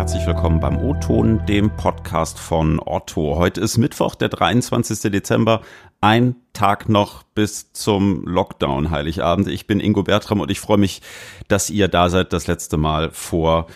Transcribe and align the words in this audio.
Herzlich 0.00 0.26
willkommen 0.26 0.60
beim 0.60 0.78
O-Ton, 0.78 1.44
dem 1.44 1.76
Podcast 1.76 2.38
von 2.38 2.80
Otto. 2.80 3.36
Heute 3.36 3.60
ist 3.60 3.76
Mittwoch, 3.76 4.14
der 4.14 4.30
23. 4.30 5.12
Dezember. 5.12 5.60
Ein 6.00 6.36
Tag 6.54 6.88
noch 6.88 7.22
bis 7.22 7.74
zum 7.74 8.24
Lockdown, 8.24 8.90
Heiligabend. 8.90 9.48
Ich 9.48 9.66
bin 9.66 9.78
Ingo 9.78 10.02
Bertram 10.02 10.40
und 10.40 10.50
ich 10.50 10.58
freue 10.58 10.78
mich, 10.78 11.02
dass 11.48 11.68
ihr 11.68 11.86
da 11.86 12.08
seid, 12.08 12.32
das 12.32 12.46
letzte 12.46 12.78
Mal 12.78 13.10
vor 13.10 13.66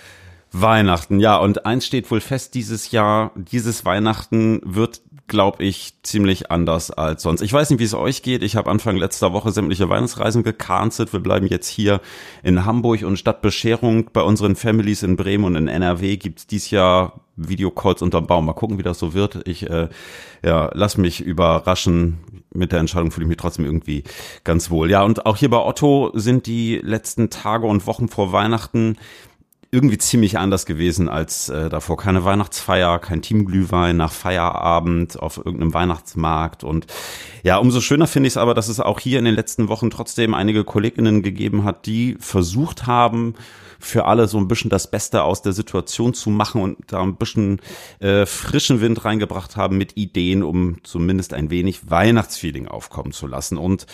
Weihnachten. 0.50 1.20
Ja, 1.20 1.36
und 1.36 1.66
eins 1.66 1.84
steht 1.84 2.10
wohl 2.10 2.22
fest 2.22 2.54
dieses 2.54 2.90
Jahr. 2.90 3.32
Dieses 3.34 3.84
Weihnachten 3.84 4.62
wird 4.64 5.02
glaube 5.26 5.64
ich, 5.64 5.94
ziemlich 6.02 6.50
anders 6.50 6.90
als 6.90 7.22
sonst. 7.22 7.40
Ich 7.40 7.52
weiß 7.52 7.70
nicht, 7.70 7.80
wie 7.80 7.84
es 7.84 7.94
euch 7.94 8.22
geht. 8.22 8.42
Ich 8.42 8.56
habe 8.56 8.70
Anfang 8.70 8.96
letzter 8.96 9.32
Woche 9.32 9.50
sämtliche 9.52 9.88
Weihnachtsreisen 9.88 10.42
gecancelt. 10.42 11.12
Wir 11.12 11.20
bleiben 11.20 11.46
jetzt 11.46 11.68
hier 11.68 12.00
in 12.42 12.64
Hamburg 12.64 13.02
und 13.02 13.18
statt 13.18 13.40
Bescherung 13.40 14.10
bei 14.12 14.22
unseren 14.22 14.56
Families 14.56 15.02
in 15.02 15.16
Bremen 15.16 15.44
und 15.44 15.56
in 15.56 15.68
NRW 15.68 16.16
gibt's 16.16 16.46
dies 16.46 16.70
Jahr 16.70 17.20
Videocalls 17.36 18.02
unterm 18.02 18.26
Baum. 18.26 18.46
Mal 18.46 18.52
gucken, 18.52 18.78
wie 18.78 18.82
das 18.82 18.98
so 18.98 19.14
wird. 19.14 19.46
Ich 19.48 19.68
äh, 19.68 19.88
ja, 20.42 20.70
lass 20.74 20.98
mich 20.98 21.20
überraschen. 21.20 22.18
Mit 22.52 22.70
der 22.70 22.78
Entscheidung 22.78 23.10
fühle 23.10 23.24
ich 23.24 23.28
mich 23.28 23.38
trotzdem 23.38 23.64
irgendwie 23.64 24.04
ganz 24.44 24.70
wohl. 24.70 24.88
Ja, 24.88 25.02
und 25.02 25.26
auch 25.26 25.36
hier 25.36 25.50
bei 25.50 25.58
Otto 25.58 26.12
sind 26.14 26.46
die 26.46 26.76
letzten 26.76 27.30
Tage 27.30 27.66
und 27.66 27.86
Wochen 27.88 28.08
vor 28.08 28.32
Weihnachten 28.32 28.96
irgendwie 29.74 29.98
ziemlich 29.98 30.38
anders 30.38 30.66
gewesen 30.66 31.08
als 31.08 31.48
äh, 31.48 31.68
davor. 31.68 31.96
Keine 31.96 32.24
Weihnachtsfeier, 32.24 33.00
kein 33.00 33.22
Teamglühwein 33.22 33.96
nach 33.96 34.12
Feierabend 34.12 35.18
auf 35.18 35.38
irgendeinem 35.38 35.74
Weihnachtsmarkt. 35.74 36.62
Und 36.62 36.86
ja, 37.42 37.56
umso 37.58 37.80
schöner 37.80 38.06
finde 38.06 38.28
ich 38.28 38.34
es 38.34 38.36
aber, 38.36 38.54
dass 38.54 38.68
es 38.68 38.78
auch 38.78 39.00
hier 39.00 39.18
in 39.18 39.24
den 39.24 39.34
letzten 39.34 39.68
Wochen 39.68 39.90
trotzdem 39.90 40.32
einige 40.32 40.62
Kolleginnen 40.62 41.22
gegeben 41.22 41.64
hat, 41.64 41.86
die 41.86 42.16
versucht 42.20 42.86
haben, 42.86 43.34
für 43.80 44.06
alle 44.06 44.28
so 44.28 44.38
ein 44.38 44.48
bisschen 44.48 44.70
das 44.70 44.90
Beste 44.90 45.24
aus 45.24 45.42
der 45.42 45.52
Situation 45.52 46.14
zu 46.14 46.30
machen 46.30 46.62
und 46.62 46.78
da 46.86 47.02
ein 47.02 47.16
bisschen 47.16 47.60
äh, 47.98 48.24
frischen 48.26 48.80
Wind 48.80 49.04
reingebracht 49.04 49.56
haben 49.56 49.76
mit 49.76 49.96
Ideen, 49.96 50.42
um 50.42 50.78
zumindest 50.84 51.34
ein 51.34 51.50
wenig 51.50 51.90
Weihnachtsfeeling 51.90 52.68
aufkommen 52.68 53.12
zu 53.12 53.26
lassen. 53.26 53.58
Und 53.58 53.86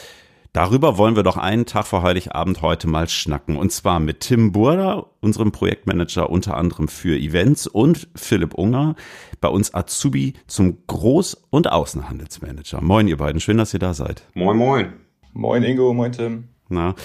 Darüber 0.53 0.99
wollen 0.99 1.15
wir 1.15 1.23
doch 1.23 1.37
einen 1.37 1.65
Tag 1.65 1.87
vor 1.87 2.03
Heiligabend 2.03 2.61
heute 2.61 2.89
mal 2.89 3.09
schnacken. 3.09 3.57
Und 3.57 3.71
zwar 3.71 4.01
mit 4.01 4.19
Tim 4.19 4.51
Burda, 4.51 5.07
unserem 5.21 5.53
Projektmanager 5.53 6.29
unter 6.29 6.57
anderem 6.57 6.89
für 6.89 7.17
Events, 7.17 7.69
und 7.69 8.09
Philipp 8.17 8.55
Unger, 8.55 8.97
bei 9.41 9.47
uns 9.47 9.73
Azubi 9.73 10.35
zum 10.49 10.79
Groß- 10.89 11.37
und 11.51 11.71
Außenhandelsmanager. 11.71 12.81
Moin, 12.81 13.07
ihr 13.07 13.19
beiden. 13.19 13.41
Schön, 13.41 13.59
dass 13.59 13.73
ihr 13.75 13.79
da 13.79 13.95
seid. 13.95 14.25
Moin, 14.35 14.57
moin. 14.57 14.93
Moin, 15.33 15.63
Ingo. 15.63 15.95
Moin, 15.95 16.11
Tim. 16.11 16.49
Na, 16.69 16.97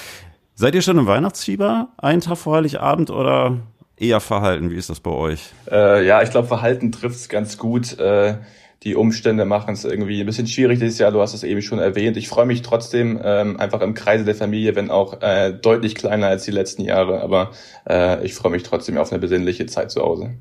seid 0.55 0.73
ihr 0.73 0.81
schon 0.81 0.97
im 0.97 1.05
Weihnachtsfieber? 1.05 1.89
Einen 1.97 2.21
Tag 2.21 2.39
vor 2.39 2.55
Heiligabend 2.55 3.11
oder 3.11 3.59
eher 3.95 4.21
verhalten? 4.21 4.71
Wie 4.71 4.75
ist 4.75 4.89
das 4.89 4.99
bei 4.99 5.11
euch? 5.11 5.51
Äh, 5.69 6.03
ja, 6.07 6.23
ich 6.23 6.31
glaube, 6.31 6.47
Verhalten 6.47 6.91
trifft's 6.91 7.29
ganz 7.29 7.59
gut. 7.59 7.99
Äh, 7.99 8.39
die 8.83 8.95
Umstände 8.95 9.45
machen 9.45 9.73
es 9.73 9.83
irgendwie 9.83 10.19
ein 10.19 10.25
bisschen 10.25 10.47
schwierig 10.47 10.79
dieses 10.79 10.99
Jahr. 10.99 11.11
Du 11.11 11.19
hast 11.21 11.33
es 11.33 11.43
eben 11.43 11.61
schon 11.61 11.79
erwähnt. 11.79 12.17
Ich 12.17 12.27
freue 12.27 12.45
mich 12.45 12.61
trotzdem 12.61 13.19
ähm, 13.23 13.59
einfach 13.59 13.81
im 13.81 13.93
Kreise 13.93 14.25
der 14.25 14.35
Familie, 14.35 14.75
wenn 14.75 14.91
auch 14.91 15.21
äh, 15.21 15.53
deutlich 15.53 15.95
kleiner 15.95 16.27
als 16.27 16.45
die 16.45 16.51
letzten 16.51 16.83
Jahre. 16.83 17.21
Aber 17.21 17.51
äh, 17.89 18.23
ich 18.25 18.35
freue 18.35 18.51
mich 18.51 18.63
trotzdem 18.63 18.97
auf 18.97 19.11
eine 19.11 19.19
besinnliche 19.19 19.65
Zeit 19.65 19.91
zu 19.91 20.01
Hause. 20.01 20.35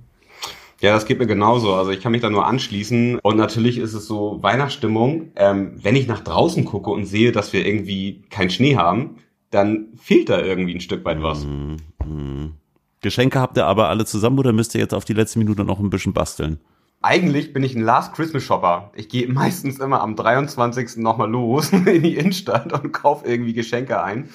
Ja, 0.81 0.93
das 0.93 1.07
geht 1.07 1.19
mir 1.19 1.27
genauso. 1.27 1.73
Also 1.75 1.93
ich 1.93 2.01
kann 2.01 2.13
mich 2.13 2.21
da 2.21 2.29
nur 2.29 2.47
anschließen. 2.47 3.19
Und 3.21 3.37
natürlich 3.37 3.79
ist 3.79 3.95
es 3.95 4.07
so 4.07 4.43
Weihnachtsstimmung. 4.43 5.31
Ähm, 5.37 5.73
wenn 5.77 5.97
ich 5.97 6.07
nach 6.07 6.21
draußen 6.21 6.67
gucke 6.67 6.91
und 6.91 7.07
sehe, 7.07 7.33
dass 7.33 7.53
wir 7.55 7.65
irgendwie 7.65 8.23
keinen 8.29 8.51
Schnee 8.51 8.77
haben, 8.77 9.17
dann 9.51 9.89
fehlt 9.97 10.29
da 10.29 10.43
irgendwie 10.43 10.75
ein 10.75 10.81
Stück 10.81 11.05
weit 11.05 11.23
was. 11.23 11.45
Mm, 11.45 11.77
mm. 12.05 12.55
Geschenke 13.01 13.39
habt 13.41 13.57
ihr 13.57 13.67
aber 13.67 13.89
alle 13.89 14.05
zusammen 14.05 14.39
oder 14.39 14.53
müsst 14.53 14.75
ihr 14.75 14.81
jetzt 14.81 14.95
auf 14.95 15.05
die 15.05 15.13
letzte 15.13 15.39
Minute 15.39 15.65
noch 15.65 15.79
ein 15.79 15.91
bisschen 15.91 16.13
basteln? 16.13 16.59
Eigentlich 17.05 17.53
bin 17.53 17.63
ich 17.63 17.75
ein 17.75 17.83
Last 17.83 18.15
Christmas 18.15 18.43
Shopper. 18.43 18.91
Ich 18.95 19.11
gehe 19.11 19.29
meistens 19.29 19.79
immer 19.79 20.01
am 20.01 20.17
23. 20.17 20.97
nochmal 20.97 21.31
los 21.31 21.71
in 21.73 22.03
die 22.03 22.17
Innenstadt 22.17 22.73
und 22.73 22.93
kaufe 22.93 23.29
irgendwie 23.29 23.53
Geschenke 23.53 24.03
ein. 24.03 24.31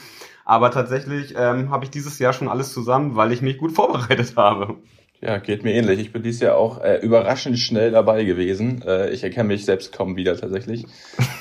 Aber 0.46 0.72
tatsächlich 0.72 1.34
ähm, 1.36 1.72
habe 1.72 1.86
ich 1.86 1.90
dieses 1.90 2.20
Jahr 2.20 2.32
schon 2.32 2.48
alles 2.48 2.72
zusammen, 2.72 3.16
weil 3.16 3.32
ich 3.32 3.42
mich 3.42 3.58
gut 3.58 3.72
vorbereitet 3.72 4.34
habe. 4.36 4.76
Ja, 5.22 5.38
geht 5.38 5.64
mir 5.64 5.74
ähnlich. 5.74 6.00
Ich 6.00 6.14
bin 6.14 6.24
dieses 6.24 6.42
Jahr 6.42 6.56
auch 6.56 6.82
äh, 6.82 6.98
überraschend 6.98 7.60
schnell 7.60 7.92
dabei 7.92 8.24
gewesen. 8.24 8.84
Äh, 8.86 9.10
ich 9.10 9.24
erkenne 9.24 9.50
mich 9.50 9.66
selbst 9.66 9.92
kaum 9.92 10.16
wieder 10.16 10.38
tatsächlich. 10.38 10.86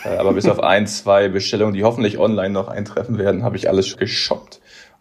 Äh, 0.04 0.16
aber 0.16 0.32
bis 0.32 0.48
auf 0.48 0.60
ein, 0.60 0.86
zwei 0.86 1.28
Bestellungen, 1.28 1.74
die 1.74 1.84
hoffentlich 1.84 2.18
online 2.18 2.50
noch 2.50 2.68
eintreffen 2.68 3.18
werden, 3.18 3.44
habe 3.44 3.56
ich 3.56 3.68
alles 3.68 3.96
geshoppt 3.96 4.57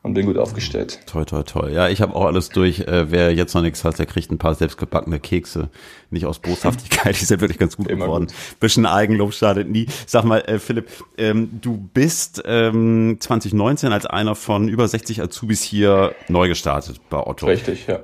und 0.08 0.14
bin 0.14 0.26
gut 0.26 0.38
aufgestellt. 0.38 1.00
Toll, 1.06 1.26
toll, 1.26 1.44
toll. 1.44 1.72
Ja, 1.72 1.90
ich 1.90 2.02
habe 2.02 2.16
auch 2.16 2.26
alles 2.26 2.50
durch. 2.50 2.80
Äh, 2.80 3.12
wer 3.12 3.34
jetzt 3.34 3.54
noch 3.54 3.62
nichts 3.62 3.84
hat, 3.84 4.00
der 4.00 4.06
kriegt 4.06 4.32
ein 4.32 4.38
paar 4.38 4.56
selbstgebackene 4.56 5.20
Kekse. 5.20 5.70
Nicht 6.10 6.26
aus 6.26 6.40
Boshaftigkeit, 6.40 7.16
die 7.20 7.26
sind 7.26 7.42
wirklich 7.42 7.60
ganz 7.60 7.78
gut 7.78 7.88
Immer 7.88 8.06
geworden. 8.06 8.28
Gut. 8.28 8.60
Bisschen 8.60 8.86
Eigenlob 8.86 9.34
schadet 9.34 9.70
nie. 9.70 9.88
Sag 10.06 10.24
mal, 10.24 10.40
äh, 10.42 10.60
Philipp, 10.60 10.90
ähm, 11.18 11.50
du 11.62 11.78
bist 11.94 12.42
ähm, 12.46 13.18
2019 13.20 13.92
als 13.92 14.06
einer 14.06 14.36
von 14.36 14.68
über 14.70 14.88
60 14.88 15.22
Azubis 15.22 15.62
hier 15.62 16.16
neu 16.30 16.48
gestartet 16.48 17.02
bei 17.10 17.20
Otto. 17.20 17.46
Richtig, 17.46 17.88
ja. 17.88 18.00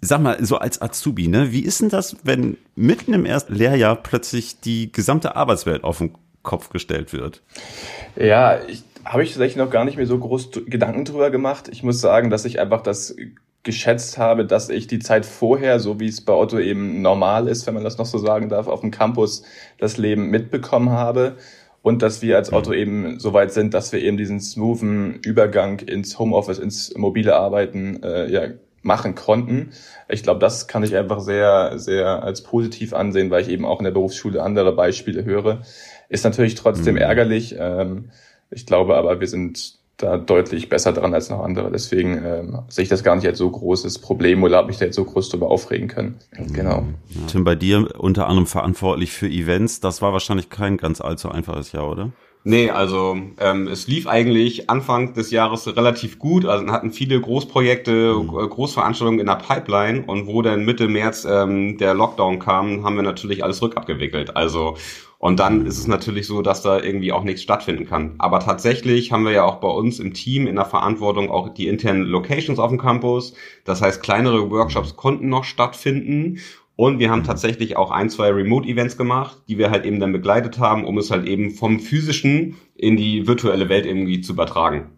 Sag 0.00 0.20
mal, 0.20 0.42
so 0.44 0.58
als 0.58 0.80
Azubi, 0.80 1.28
ne, 1.28 1.52
wie 1.52 1.60
ist 1.60 1.80
denn 1.80 1.88
das, 1.88 2.16
wenn 2.22 2.56
mitten 2.74 3.12
im 3.12 3.26
ersten 3.26 3.54
Lehrjahr 3.54 3.96
plötzlich 3.96 4.60
die 4.60 4.92
gesamte 4.92 5.36
Arbeitswelt 5.36 5.84
auf 5.84 5.98
den 5.98 6.12
Kopf 6.42 6.70
gestellt 6.70 7.12
wird? 7.12 7.42
Ja, 8.14 8.60
ich 8.66 8.84
habe 9.06 9.22
ich 9.22 9.30
tatsächlich 9.30 9.56
noch 9.56 9.70
gar 9.70 9.84
nicht 9.84 9.96
mehr 9.96 10.06
so 10.06 10.18
groß 10.18 10.50
Gedanken 10.66 11.04
drüber 11.04 11.30
gemacht. 11.30 11.68
Ich 11.70 11.82
muss 11.82 12.00
sagen, 12.00 12.30
dass 12.30 12.44
ich 12.44 12.60
einfach 12.60 12.82
das 12.82 13.16
geschätzt 13.62 14.18
habe, 14.18 14.44
dass 14.44 14.68
ich 14.68 14.86
die 14.86 15.00
Zeit 15.00 15.26
vorher, 15.26 15.80
so 15.80 15.98
wie 15.98 16.06
es 16.06 16.20
bei 16.20 16.32
Otto 16.32 16.58
eben 16.58 17.02
normal 17.02 17.48
ist, 17.48 17.66
wenn 17.66 17.74
man 17.74 17.84
das 17.84 17.98
noch 17.98 18.06
so 18.06 18.18
sagen 18.18 18.48
darf, 18.48 18.68
auf 18.68 18.80
dem 18.80 18.90
Campus 18.90 19.42
das 19.78 19.96
Leben 19.96 20.30
mitbekommen 20.30 20.90
habe 20.90 21.36
und 21.82 22.02
dass 22.02 22.22
wir 22.22 22.36
als 22.36 22.52
Otto 22.52 22.72
eben 22.72 23.18
so 23.18 23.32
weit 23.32 23.52
sind, 23.52 23.74
dass 23.74 23.92
wir 23.92 24.00
eben 24.00 24.16
diesen 24.16 24.40
smoothen 24.40 25.20
Übergang 25.22 25.80
ins 25.80 26.18
Homeoffice, 26.18 26.58
ins 26.58 26.96
mobile 26.96 27.34
Arbeiten 27.34 28.02
äh, 28.02 28.30
ja, 28.30 28.48
machen 28.82 29.14
konnten. 29.14 29.70
Ich 30.08 30.22
glaube, 30.22 30.40
das 30.40 30.68
kann 30.68 30.84
ich 30.84 30.96
einfach 30.96 31.20
sehr, 31.20 31.78
sehr 31.78 32.22
als 32.22 32.42
positiv 32.42 32.94
ansehen, 32.94 33.30
weil 33.30 33.42
ich 33.42 33.48
eben 33.48 33.64
auch 33.64 33.80
in 33.80 33.84
der 33.84 33.90
Berufsschule 33.90 34.42
andere 34.42 34.74
Beispiele 34.74 35.24
höre. 35.24 35.62
Ist 36.08 36.24
natürlich 36.24 36.54
trotzdem 36.54 36.94
mhm. 36.94 37.00
ärgerlich. 37.00 37.56
Ähm, 37.58 38.10
ich 38.50 38.66
glaube 38.66 38.96
aber, 38.96 39.20
wir 39.20 39.28
sind 39.28 39.78
da 39.96 40.18
deutlich 40.18 40.68
besser 40.68 40.92
dran 40.92 41.14
als 41.14 41.30
noch 41.30 41.42
andere. 41.42 41.70
Deswegen 41.70 42.22
ähm, 42.24 42.58
sehe 42.68 42.82
ich 42.82 42.88
das 42.88 43.02
gar 43.02 43.16
nicht 43.16 43.26
als 43.26 43.38
so 43.38 43.50
großes 43.50 43.98
Problem 43.98 44.42
oder 44.42 44.58
habe 44.58 44.68
mich 44.68 44.76
da 44.76 44.84
jetzt 44.84 44.96
so 44.96 45.04
groß 45.04 45.30
drüber 45.30 45.48
aufregen 45.50 45.88
können. 45.88 46.16
Genau. 46.52 46.86
Ja. 47.08 47.26
Tim, 47.28 47.44
bei 47.44 47.54
dir 47.54 47.88
unter 47.98 48.26
anderem 48.26 48.46
verantwortlich 48.46 49.12
für 49.12 49.26
Events. 49.26 49.80
Das 49.80 50.02
war 50.02 50.12
wahrscheinlich 50.12 50.50
kein 50.50 50.76
ganz 50.76 51.00
allzu 51.00 51.30
einfaches 51.30 51.72
Jahr, 51.72 51.90
oder? 51.90 52.12
Nee, 52.48 52.70
also 52.70 53.18
ähm, 53.40 53.66
es 53.66 53.88
lief 53.88 54.06
eigentlich 54.06 54.70
Anfang 54.70 55.14
des 55.14 55.32
Jahres 55.32 55.66
relativ 55.76 56.20
gut. 56.20 56.46
Also 56.46 56.64
hatten 56.68 56.92
viele 56.92 57.20
Großprojekte, 57.20 58.14
mhm. 58.14 58.28
Großveranstaltungen 58.28 59.18
in 59.18 59.26
der 59.26 59.34
Pipeline 59.34 60.04
und 60.06 60.28
wo 60.28 60.42
dann 60.42 60.64
Mitte 60.64 60.86
März 60.86 61.26
ähm, 61.28 61.76
der 61.76 61.94
Lockdown 61.94 62.38
kam, 62.38 62.84
haben 62.84 62.94
wir 62.94 63.02
natürlich 63.02 63.42
alles 63.42 63.60
rückabgewickelt. 63.62 64.36
Also 64.36 64.76
und 65.18 65.40
dann 65.40 65.66
ist 65.66 65.76
es 65.76 65.88
natürlich 65.88 66.28
so, 66.28 66.40
dass 66.40 66.62
da 66.62 66.78
irgendwie 66.78 67.10
auch 67.10 67.24
nichts 67.24 67.42
stattfinden 67.42 67.84
kann. 67.84 68.14
Aber 68.18 68.38
tatsächlich 68.38 69.10
haben 69.10 69.24
wir 69.24 69.32
ja 69.32 69.42
auch 69.42 69.56
bei 69.56 69.68
uns 69.68 69.98
im 69.98 70.14
Team 70.14 70.46
in 70.46 70.54
der 70.54 70.66
Verantwortung 70.66 71.32
auch 71.32 71.48
die 71.48 71.66
internen 71.66 72.04
Locations 72.04 72.60
auf 72.60 72.68
dem 72.70 72.78
Campus. 72.78 73.34
Das 73.64 73.82
heißt, 73.82 74.00
kleinere 74.04 74.52
Workshops 74.52 74.94
konnten 74.94 75.28
noch 75.28 75.42
stattfinden. 75.42 76.38
Und 76.76 76.98
wir 76.98 77.10
haben 77.10 77.24
tatsächlich 77.24 77.76
auch 77.76 77.90
ein, 77.90 78.10
zwei 78.10 78.30
Remote-Events 78.30 78.98
gemacht, 78.98 79.38
die 79.48 79.56
wir 79.56 79.70
halt 79.70 79.86
eben 79.86 79.98
dann 79.98 80.12
begleitet 80.12 80.58
haben, 80.58 80.84
um 80.84 80.98
es 80.98 81.10
halt 81.10 81.26
eben 81.26 81.52
vom 81.52 81.80
physischen 81.80 82.56
in 82.74 82.96
die 82.98 83.26
virtuelle 83.26 83.70
Welt 83.70 83.86
irgendwie 83.86 84.20
zu 84.20 84.34
übertragen. 84.34 84.90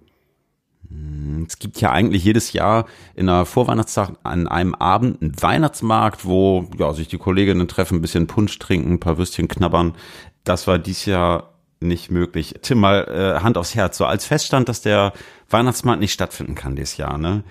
Es 1.47 1.59
gibt 1.59 1.80
ja 1.80 1.92
eigentlich 1.92 2.25
jedes 2.25 2.53
Jahr 2.53 2.86
in 3.15 3.27
der 3.27 3.45
Vorweihnachtszeit 3.45 4.13
an 4.22 4.48
einem 4.48 4.75
Abend 4.75 5.22
einen 5.22 5.41
Weihnachtsmarkt, 5.41 6.25
wo 6.25 6.69
ja, 6.78 6.92
sich 6.92 7.09
die 7.09 7.16
Kolleginnen 7.16 7.69
treffen, 7.69 7.98
ein 7.98 8.03
bisschen 8.03 8.27
Punsch 8.27 8.59
trinken, 8.59 8.95
ein 8.95 9.01
paar 9.01 9.16
Würstchen 9.16 9.48
knabbern. 9.48 9.95
Das 10.45 10.66
war 10.66 10.78
dies 10.78 11.07
Jahr 11.07 11.54
nicht 11.80 12.10
möglich. 12.10 12.57
Tim, 12.63 12.80
mal 12.80 13.04
äh, 13.09 13.42
Hand 13.42 13.57
aufs 13.57 13.75
Herz. 13.75 13.98
So 13.98 14.04
als 14.04 14.27
Feststand, 14.27 14.69
dass 14.69 14.83
der 14.83 15.13
Weihnachtsmarkt 15.48 16.01
nicht 16.01 16.13
stattfinden 16.13 16.54
kann 16.54 16.77
dieses 16.77 16.97
Jahr, 16.97 17.19
ne? 17.19 17.45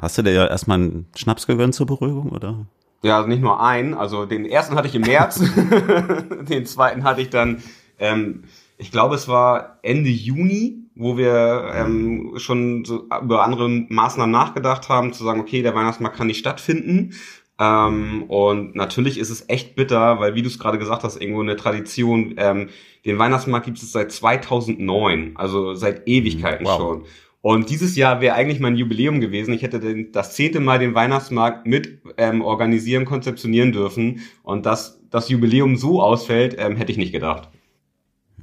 Hast 0.00 0.18
du 0.18 0.22
dir 0.22 0.32
ja 0.32 0.46
erstmal 0.46 0.78
einen 0.78 1.06
Schnaps 1.16 1.46
gegönnt 1.46 1.74
zur 1.74 1.86
Beruhigung, 1.86 2.30
oder? 2.30 2.66
Ja, 3.02 3.16
also 3.16 3.28
nicht 3.28 3.42
nur 3.42 3.62
einen. 3.62 3.94
Also 3.94 4.26
den 4.26 4.44
ersten 4.44 4.74
hatte 4.74 4.88
ich 4.88 4.94
im 4.94 5.02
März, 5.02 5.40
den 6.48 6.66
zweiten 6.66 7.04
hatte 7.04 7.20
ich 7.20 7.30
dann, 7.30 7.62
ähm, 7.98 8.44
ich 8.76 8.90
glaube, 8.90 9.14
es 9.14 9.28
war 9.28 9.78
Ende 9.82 10.10
Juni 10.10 10.88
wo 10.98 11.16
wir 11.16 11.70
ähm, 11.74 12.32
schon 12.38 12.84
so 12.84 13.06
über 13.22 13.44
andere 13.44 13.68
Maßnahmen 13.68 14.32
nachgedacht 14.32 14.88
haben, 14.88 15.12
zu 15.12 15.22
sagen, 15.22 15.40
okay, 15.40 15.62
der 15.62 15.74
Weihnachtsmarkt 15.74 16.16
kann 16.16 16.26
nicht 16.26 16.40
stattfinden. 16.40 17.14
Ähm, 17.60 18.24
und 18.24 18.74
natürlich 18.74 19.16
ist 19.18 19.30
es 19.30 19.48
echt 19.48 19.76
bitter, 19.76 20.18
weil 20.18 20.34
wie 20.34 20.42
du 20.42 20.48
es 20.48 20.58
gerade 20.58 20.78
gesagt 20.78 21.04
hast, 21.04 21.20
irgendwo 21.20 21.40
eine 21.40 21.54
Tradition, 21.54 22.34
ähm, 22.36 22.70
den 23.04 23.16
Weihnachtsmarkt 23.16 23.66
gibt 23.66 23.78
es 23.78 23.92
seit 23.92 24.10
2009, 24.10 25.36
also 25.36 25.74
seit 25.74 26.08
Ewigkeiten 26.08 26.66
wow. 26.66 26.76
schon. 26.76 27.04
Und 27.40 27.70
dieses 27.70 27.94
Jahr 27.96 28.20
wäre 28.20 28.34
eigentlich 28.34 28.60
mein 28.60 28.76
Jubiläum 28.76 29.20
gewesen. 29.20 29.54
Ich 29.54 29.62
hätte 29.62 29.78
den, 29.78 30.10
das 30.12 30.34
zehnte 30.34 30.60
Mal 30.60 30.78
den 30.78 30.94
Weihnachtsmarkt 30.94 31.66
mit 31.66 32.02
ähm, 32.16 32.42
organisieren, 32.42 33.04
konzeptionieren 33.04 33.72
dürfen. 33.72 34.20
Und 34.42 34.66
dass 34.66 35.00
das 35.10 35.28
Jubiläum 35.28 35.76
so 35.76 36.02
ausfällt, 36.02 36.56
ähm, 36.58 36.76
hätte 36.76 36.90
ich 36.90 36.98
nicht 36.98 37.12
gedacht. 37.12 37.48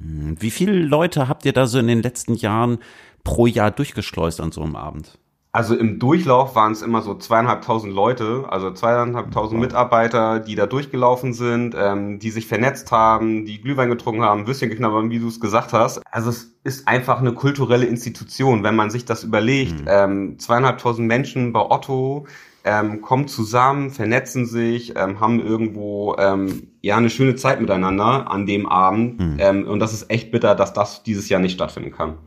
Hm, 0.00 0.36
wie 0.40 0.50
viele 0.50 0.72
Leute 0.72 1.28
habt 1.28 1.44
ihr 1.44 1.52
da 1.52 1.66
so 1.66 1.78
in 1.78 1.88
den 1.88 2.02
letzten 2.02 2.34
Jahren 2.34 2.78
pro 3.22 3.46
Jahr 3.46 3.70
durchgeschleust 3.70 4.40
an 4.40 4.52
so 4.52 4.62
einem 4.62 4.76
Abend? 4.76 5.18
Also 5.56 5.74
im 5.74 5.98
Durchlauf 5.98 6.54
waren 6.54 6.72
es 6.72 6.82
immer 6.82 7.00
so 7.00 7.14
zweieinhalbtausend 7.14 7.90
Leute, 7.90 8.44
also 8.50 8.72
zweieinhalbtausend 8.72 9.58
Mitarbeiter, 9.58 10.38
die 10.38 10.54
da 10.54 10.66
durchgelaufen 10.66 11.32
sind, 11.32 11.74
ähm, 11.74 12.18
die 12.18 12.30
sich 12.30 12.46
vernetzt 12.46 12.92
haben, 12.92 13.46
die 13.46 13.62
Glühwein 13.62 13.88
getrunken 13.88 14.20
haben, 14.20 14.46
Würstchen 14.46 14.68
geknabbert 14.68 15.08
wie 15.08 15.18
du 15.18 15.28
es 15.28 15.40
gesagt 15.40 15.72
hast. 15.72 16.02
Also 16.10 16.28
es 16.28 16.54
ist 16.62 16.86
einfach 16.86 17.20
eine 17.20 17.32
kulturelle 17.32 17.86
Institution, 17.86 18.64
wenn 18.64 18.76
man 18.76 18.90
sich 18.90 19.06
das 19.06 19.24
überlegt. 19.24 19.80
Mhm. 19.80 19.86
Ähm, 19.88 20.38
zweieinhalbtausend 20.38 21.08
Menschen 21.08 21.54
bei 21.54 21.60
Otto 21.60 22.26
ähm, 22.64 23.00
kommen 23.00 23.26
zusammen, 23.26 23.90
vernetzen 23.90 24.44
sich, 24.44 24.94
ähm, 24.94 25.20
haben 25.20 25.40
irgendwo 25.40 26.16
ähm, 26.18 26.68
ja 26.82 26.98
eine 26.98 27.08
schöne 27.08 27.34
Zeit 27.34 27.62
miteinander 27.62 28.30
an 28.30 28.44
dem 28.44 28.66
Abend. 28.66 29.18
Mhm. 29.18 29.36
Ähm, 29.38 29.66
und 29.66 29.78
das 29.78 29.94
ist 29.94 30.10
echt 30.10 30.30
bitter, 30.30 30.54
dass 30.54 30.74
das 30.74 31.02
dieses 31.02 31.30
Jahr 31.30 31.40
nicht 31.40 31.54
stattfinden 31.54 31.92
kann. 31.92 32.18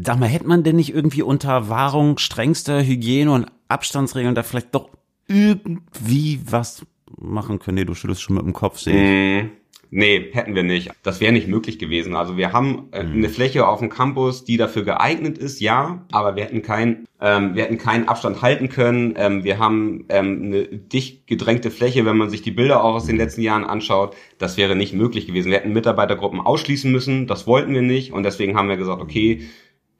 Mhm. 0.00 0.04
Sag 0.04 0.18
mal, 0.18 0.28
hätte 0.28 0.46
man 0.46 0.62
denn 0.62 0.76
nicht 0.76 0.94
irgendwie 0.94 1.22
unter 1.22 1.68
Wahrung 1.68 2.18
strengster 2.18 2.82
Hygiene 2.82 3.30
und 3.30 3.46
Abstandsregeln 3.68 4.34
da 4.34 4.42
vielleicht 4.42 4.74
doch 4.74 4.88
irgendwie 5.28 6.40
was 6.44 6.84
machen 7.18 7.58
können? 7.58 7.76
Nee, 7.76 7.84
du 7.84 7.94
schüttelst 7.94 8.22
schon 8.22 8.36
mit 8.36 8.44
dem 8.44 8.52
Kopf, 8.52 8.78
sehe 8.78 8.94
ich. 8.94 9.44
Mm, 9.44 9.50
nee, 9.90 10.30
hätten 10.32 10.54
wir 10.54 10.62
nicht. 10.62 10.90
Das 11.02 11.20
wäre 11.20 11.32
nicht 11.32 11.48
möglich 11.48 11.78
gewesen. 11.78 12.16
Also 12.16 12.36
wir 12.36 12.52
haben 12.52 12.88
äh, 12.92 13.04
mm. 13.04 13.12
eine 13.12 13.28
Fläche 13.28 13.68
auf 13.68 13.78
dem 13.80 13.90
Campus, 13.90 14.44
die 14.44 14.56
dafür 14.56 14.84
geeignet 14.84 15.38
ist, 15.38 15.60
ja, 15.60 16.04
aber 16.10 16.34
wir 16.34 16.44
hätten 16.44 16.62
kein, 16.62 17.06
ähm, 17.20 17.54
wir 17.54 17.64
hätten 17.64 17.78
keinen 17.78 18.08
Abstand 18.08 18.42
halten 18.42 18.70
können. 18.70 19.14
Ähm, 19.16 19.44
wir 19.44 19.58
haben 19.58 20.06
ähm, 20.08 20.42
eine 20.44 20.66
dicht 20.66 21.26
gedrängte 21.26 21.70
Fläche, 21.70 22.04
wenn 22.06 22.16
man 22.16 22.30
sich 22.30 22.42
die 22.42 22.50
Bilder 22.50 22.82
auch 22.82 22.94
aus 22.94 23.06
den 23.06 23.16
letzten 23.16 23.42
Jahren 23.42 23.64
anschaut. 23.64 24.16
Das 24.38 24.56
wäre 24.56 24.74
nicht 24.74 24.94
möglich 24.94 25.26
gewesen. 25.26 25.50
Wir 25.50 25.58
hätten 25.58 25.72
Mitarbeitergruppen 25.72 26.40
ausschließen 26.40 26.90
müssen. 26.90 27.26
Das 27.26 27.46
wollten 27.46 27.74
wir 27.74 27.82
nicht 27.82 28.12
und 28.12 28.24
deswegen 28.24 28.56
haben 28.56 28.68
wir 28.68 28.78
gesagt, 28.78 29.02
okay, 29.02 29.42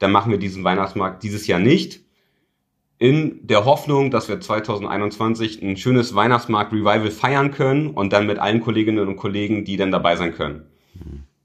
dann 0.01 0.11
machen 0.11 0.31
wir 0.31 0.39
diesen 0.39 0.63
Weihnachtsmarkt 0.63 1.21
dieses 1.21 1.45
Jahr 1.45 1.59
nicht. 1.59 2.01
In 2.97 3.45
der 3.45 3.65
Hoffnung, 3.65 4.09
dass 4.11 4.29
wir 4.29 4.39
2021 4.39 5.61
ein 5.61 5.77
schönes 5.77 6.15
Weihnachtsmarkt-Revival 6.15 7.11
feiern 7.11 7.51
können 7.51 7.91
und 7.91 8.11
dann 8.11 8.25
mit 8.25 8.39
allen 8.39 8.61
Kolleginnen 8.61 9.07
und 9.07 9.15
Kollegen, 9.15 9.63
die 9.63 9.77
dann 9.77 9.91
dabei 9.91 10.15
sein 10.15 10.33
können. 10.33 10.65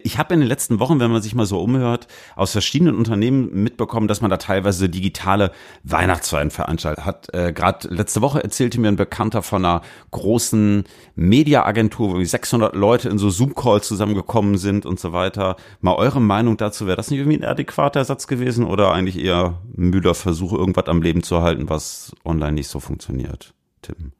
Ich 0.07 0.19
habe 0.19 0.35
in 0.35 0.39
den 0.39 0.49
letzten 0.49 0.79
Wochen, 0.79 1.01
wenn 1.01 1.11
man 1.11 1.21
sich 1.21 1.35
mal 1.35 1.47
so 1.47 1.59
umhört, 1.59 2.07
aus 2.37 2.53
verschiedenen 2.53 2.95
Unternehmen 2.95 3.65
mitbekommen, 3.65 4.07
dass 4.07 4.21
man 4.21 4.31
da 4.31 4.37
teilweise 4.37 4.89
digitale 4.89 5.51
Weihnachtsfeiern 5.83 6.53
veranstaltet 6.53 7.05
hat. 7.05 7.35
Äh, 7.35 7.53
Gerade 7.53 7.89
letzte 7.89 8.21
Woche 8.21 8.41
erzählte 8.41 8.81
mir 8.81 8.87
ein 8.87 8.95
Bekannter 8.95 9.43
von 9.43 9.65
einer 9.65 9.83
großen 10.13 10.85
Mediaagentur, 11.17 12.15
wo 12.15 12.23
600 12.23 12.77
Leute 12.77 13.09
in 13.09 13.19
so 13.19 13.31
Zoom-Calls 13.31 13.89
zusammengekommen 13.89 14.59
sind 14.59 14.87
und 14.87 15.01
so 15.01 15.13
weiter. 15.13 15.57
Mal 15.81 15.97
eure 15.97 16.21
Meinung 16.21 16.57
dazu, 16.57 16.87
wäre 16.87 16.97
das 16.97 17.11
nicht 17.11 17.19
irgendwie 17.19 17.39
ein 17.39 17.45
adäquater 17.45 17.99
Ersatz 17.99 18.29
gewesen 18.29 18.65
oder 18.65 18.93
eigentlich 18.93 19.19
eher 19.19 19.59
ein 19.77 19.91
müder 19.91 20.15
Versuch, 20.15 20.53
irgendwas 20.53 20.87
am 20.87 21.03
Leben 21.03 21.25
zu 21.25 21.43
halten, 21.43 21.69
was 21.69 22.15
online 22.25 22.53
nicht 22.53 22.69
so 22.69 22.79
funktioniert? 22.79 23.55
Tim. 23.83 24.13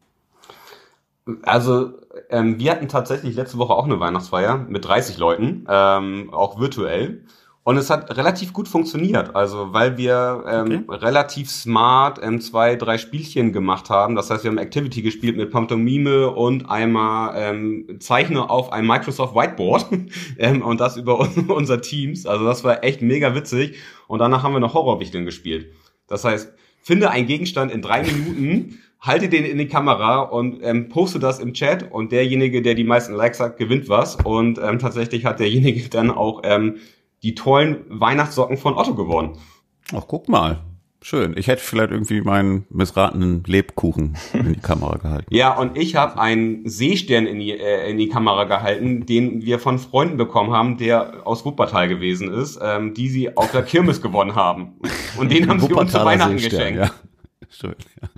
Also 1.43 1.95
ähm, 2.31 2.59
wir 2.59 2.71
hatten 2.71 2.89
tatsächlich 2.89 3.35
letzte 3.35 3.59
Woche 3.59 3.73
auch 3.73 3.85
eine 3.85 3.99
Weihnachtsfeier 3.99 4.59
mit 4.69 4.85
30 4.85 5.19
Leuten, 5.19 5.67
ähm, 5.69 6.33
auch 6.33 6.61
virtuell. 6.61 7.25
Und 7.65 7.79
es 7.79 7.91
hat 7.91 8.17
relativ 8.17 8.53
gut 8.53 8.69
funktioniert, 8.69 9.35
also 9.35 9.73
weil 9.73 9.97
wir 9.97 10.45
ähm, 10.47 10.85
okay. 10.87 10.99
relativ 11.05 11.51
smart 11.51 12.21
ähm, 12.23 12.41
zwei, 12.41 12.77
drei 12.77 12.97
Spielchen 12.97 13.53
gemacht 13.53 13.91
haben. 13.91 14.15
Das 14.15 14.31
heißt, 14.31 14.45
wir 14.45 14.53
haben 14.53 14.59
Activity 14.59 15.03
gespielt 15.03 15.37
mit 15.37 15.51
Pantomime 15.51 16.31
und 16.31 16.71
einmal 16.71 17.35
ähm, 17.37 17.97
Zeichne 17.99 18.49
auf 18.51 18.73
ein 18.73 18.87
Microsoft 18.87 19.35
Whiteboard 19.35 19.87
ähm, 20.39 20.63
und 20.63 20.81
das 20.81 20.97
über 20.97 21.19
unser 21.49 21.81
Teams. 21.81 22.25
Also 22.25 22.45
das 22.45 22.63
war 22.63 22.85
echt 22.85 23.03
mega 23.03 23.35
witzig. 23.35 23.79
Und 24.07 24.21
danach 24.21 24.45
haben 24.45 24.53
wir 24.53 24.61
noch 24.61 24.75
Horrorwichteln 24.75 25.25
gespielt. 25.25 25.73
Das 26.07 26.23
heißt, 26.23 26.55
finde 26.87 27.11
einen 27.11 27.27
Gegenstand 27.27 27.73
in 27.73 27.83
drei 27.83 28.05
Minuten 28.05 28.79
halte 29.01 29.29
den 29.29 29.45
in 29.45 29.59
die 29.59 29.67
Kamera 29.67 30.21
und 30.21 30.61
ähm, 30.63 30.89
poste 30.89 31.19
das 31.19 31.41
im 31.41 31.53
Chat 31.53 31.91
und 31.91 32.13
derjenige, 32.13 32.63
der 32.63 32.75
die 32.75 32.85
meisten 32.85 33.13
Likes 33.13 33.41
hat, 33.41 33.57
gewinnt 33.57 33.89
was. 33.89 34.15
Und 34.15 34.59
ähm, 34.59 34.79
tatsächlich 34.79 35.25
hat 35.25 35.41
derjenige 35.41 35.89
dann 35.91 36.13
auch 36.13 36.43
ähm, 36.45 36.77
die 37.25 37.35
tollen 37.35 37.85
Weihnachtssocken 37.89 38.57
von 38.57 38.75
Otto 38.75 38.95
gewonnen. 38.95 39.37
Ach, 39.93 40.05
guck 40.07 40.29
mal. 40.29 40.61
Schön. 41.09 41.37
Ich 41.37 41.47
hätte 41.47 41.63
vielleicht 41.63 41.93
irgendwie 41.93 42.21
meinen 42.21 42.67
missratenen 42.69 43.45
Lebkuchen 43.47 44.17
in 44.33 44.55
die 44.55 44.59
Kamera 44.59 44.97
gehalten. 44.97 45.33
Ja, 45.33 45.57
und 45.57 45.79
ich 45.79 45.95
habe 45.95 46.19
einen 46.19 46.69
Seestern 46.69 47.27
in 47.27 47.39
die, 47.39 47.53
äh, 47.53 47.89
in 47.89 47.97
die 47.97 48.09
Kamera 48.09 48.43
gehalten, 48.43 49.07
den 49.07 49.41
wir 49.41 49.61
von 49.61 49.79
Freunden 49.79 50.17
bekommen 50.17 50.53
haben, 50.53 50.79
der 50.79 51.25
aus 51.25 51.45
Wuppertal 51.45 51.87
gewesen 51.87 52.35
ist, 52.35 52.59
ähm, 52.61 52.93
die 52.93 53.09
sie 53.09 53.37
auf 53.37 53.53
der 53.53 53.63
Kirmes 53.63 54.03
gewonnen 54.03 54.35
haben. 54.35 54.81
Und 55.17 55.31
den 55.31 55.49
haben 55.49 55.61
sie 55.61 55.73
uns 55.73 55.93
zu 55.93 56.05
Weihnachten 56.05 56.41
Seestern, 56.41 56.59
geschenkt. 56.59 56.81
Ja. 56.81 56.91
Schön, 57.51 57.77
ja. 58.03 58.09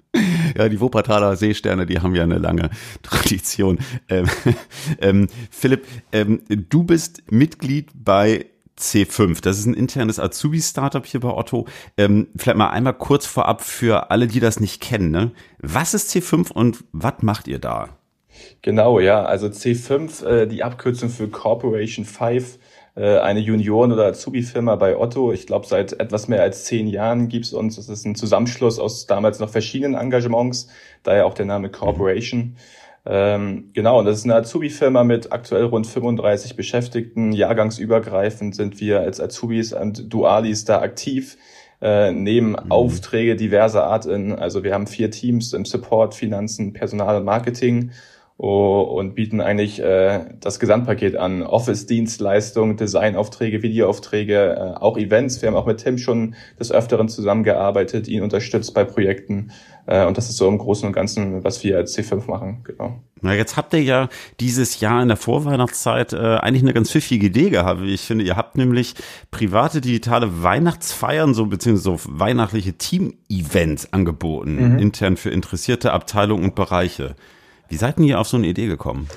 Ja, 0.56 0.68
die 0.70 0.80
Wuppertaler 0.80 1.36
Seesterne, 1.36 1.84
die 1.84 2.00
haben 2.00 2.14
ja 2.14 2.22
eine 2.22 2.38
lange 2.38 2.70
Tradition. 3.02 3.80
Ähm, 4.08 4.24
ähm, 5.02 5.26
Philipp, 5.50 5.86
ähm, 6.10 6.40
du 6.48 6.84
bist 6.84 7.30
Mitglied 7.30 7.90
bei 7.94 8.46
C5. 8.78 9.42
Das 9.42 9.58
ist 9.58 9.66
ein 9.66 9.74
internes 9.74 10.18
Azubi-Startup 10.18 11.04
hier 11.04 11.20
bei 11.20 11.30
Otto. 11.30 11.66
Ähm, 11.96 12.28
vielleicht 12.36 12.58
mal 12.58 12.70
einmal 12.70 12.94
kurz 12.94 13.26
vorab 13.26 13.62
für 13.62 14.10
alle, 14.10 14.26
die 14.26 14.40
das 14.40 14.60
nicht 14.60 14.80
kennen. 14.80 15.10
Ne? 15.10 15.32
Was 15.58 15.94
ist 15.94 16.10
C5 16.14 16.52
und 16.52 16.84
was 16.92 17.22
macht 17.22 17.48
ihr 17.48 17.58
da? 17.58 17.88
Genau, 18.62 19.00
ja. 19.00 19.24
Also 19.24 19.48
C5, 19.48 20.24
äh, 20.24 20.46
die 20.46 20.62
Abkürzung 20.62 21.08
für 21.08 21.28
Corporation 21.28 22.04
5 22.04 22.58
äh, 22.98 23.18
eine 23.18 23.40
Junioren- 23.40 23.92
oder 23.92 24.06
Azubi-Firma 24.06 24.74
bei 24.76 24.96
Otto. 24.96 25.32
Ich 25.32 25.46
glaube, 25.46 25.66
seit 25.66 25.92
etwas 26.00 26.26
mehr 26.26 26.42
als 26.42 26.64
zehn 26.64 26.88
Jahren 26.88 27.28
gibt's 27.28 27.52
uns. 27.52 27.76
Das 27.76 27.88
ist 27.88 28.04
ein 28.04 28.16
Zusammenschluss 28.16 28.78
aus 28.78 29.06
damals 29.06 29.38
noch 29.38 29.50
verschiedenen 29.50 29.94
Engagements, 29.94 30.68
daher 31.04 31.26
auch 31.26 31.34
der 31.34 31.46
Name 31.46 31.70
Corporation. 31.70 32.56
Ähm, 33.10 33.70
genau, 33.72 34.00
und 34.00 34.04
das 34.04 34.18
ist 34.18 34.24
eine 34.24 34.34
Azubi-Firma 34.34 35.02
mit 35.02 35.32
aktuell 35.32 35.64
rund 35.64 35.86
35 35.86 36.56
Beschäftigten. 36.56 37.32
Jahrgangsübergreifend 37.32 38.54
sind 38.54 38.80
wir 38.80 39.00
als 39.00 39.18
Azubis 39.18 39.72
und 39.72 40.12
Dualis 40.12 40.66
da 40.66 40.82
aktiv. 40.82 41.38
Äh, 41.80 42.12
nehmen 42.12 42.50
mhm. 42.50 42.70
Aufträge 42.70 43.36
diverser 43.36 43.84
Art 43.84 44.04
in. 44.04 44.32
Also 44.32 44.62
wir 44.62 44.74
haben 44.74 44.86
vier 44.86 45.10
Teams 45.10 45.52
im 45.52 45.64
Support, 45.64 46.14
Finanzen, 46.14 46.72
Personal 46.72 47.16
und 47.16 47.24
Marketing 47.24 47.92
und 48.38 49.16
bieten 49.16 49.40
eigentlich 49.40 49.82
äh, 49.82 50.20
das 50.38 50.60
Gesamtpaket 50.60 51.16
an. 51.16 51.42
Office-Dienstleistungen, 51.42 52.76
Designaufträge, 52.76 53.62
Videoaufträge, 53.62 54.54
äh, 54.54 54.78
auch 54.78 54.96
Events. 54.96 55.42
Wir 55.42 55.48
haben 55.48 55.56
auch 55.56 55.66
mit 55.66 55.78
Tim 55.78 55.98
schon 55.98 56.36
des 56.58 56.70
Öfteren 56.70 57.08
zusammengearbeitet, 57.08 58.06
ihn 58.06 58.22
unterstützt 58.22 58.74
bei 58.74 58.84
Projekten. 58.84 59.50
Äh, 59.86 60.06
und 60.06 60.16
das 60.16 60.28
ist 60.28 60.36
so 60.36 60.46
im 60.46 60.56
Großen 60.56 60.86
und 60.86 60.92
Ganzen, 60.92 61.42
was 61.42 61.64
wir 61.64 61.78
als 61.78 61.98
C5 61.98 62.30
machen. 62.30 62.60
Genau. 62.62 63.00
Na, 63.22 63.34
jetzt 63.34 63.56
habt 63.56 63.74
ihr 63.74 63.82
ja 63.82 64.08
dieses 64.38 64.78
Jahr 64.78 65.02
in 65.02 65.08
der 65.08 65.16
Vorweihnachtszeit 65.16 66.12
äh, 66.12 66.36
eigentlich 66.36 66.62
eine 66.62 66.74
ganz 66.74 66.92
pfiffige 66.92 67.26
Idee 67.26 67.50
gehabt. 67.50 67.80
Ich 67.82 68.02
finde, 68.02 68.24
ihr 68.24 68.36
habt 68.36 68.56
nämlich 68.56 68.94
private 69.32 69.80
digitale 69.80 70.44
Weihnachtsfeiern, 70.44 71.34
so 71.34 71.46
beziehungsweise 71.46 72.04
so 72.04 72.20
weihnachtliche 72.20 72.74
Team-Events 72.74 73.92
angeboten, 73.92 74.74
mhm. 74.74 74.78
intern 74.78 75.16
für 75.16 75.30
interessierte 75.30 75.92
Abteilungen 75.92 76.44
und 76.44 76.54
Bereiche. 76.54 77.16
Wie 77.68 77.76
seid 77.76 77.98
ihr 78.00 78.18
auf 78.18 78.28
so 78.28 78.36
eine 78.36 78.46
Idee 78.46 78.66
gekommen? 78.66 79.08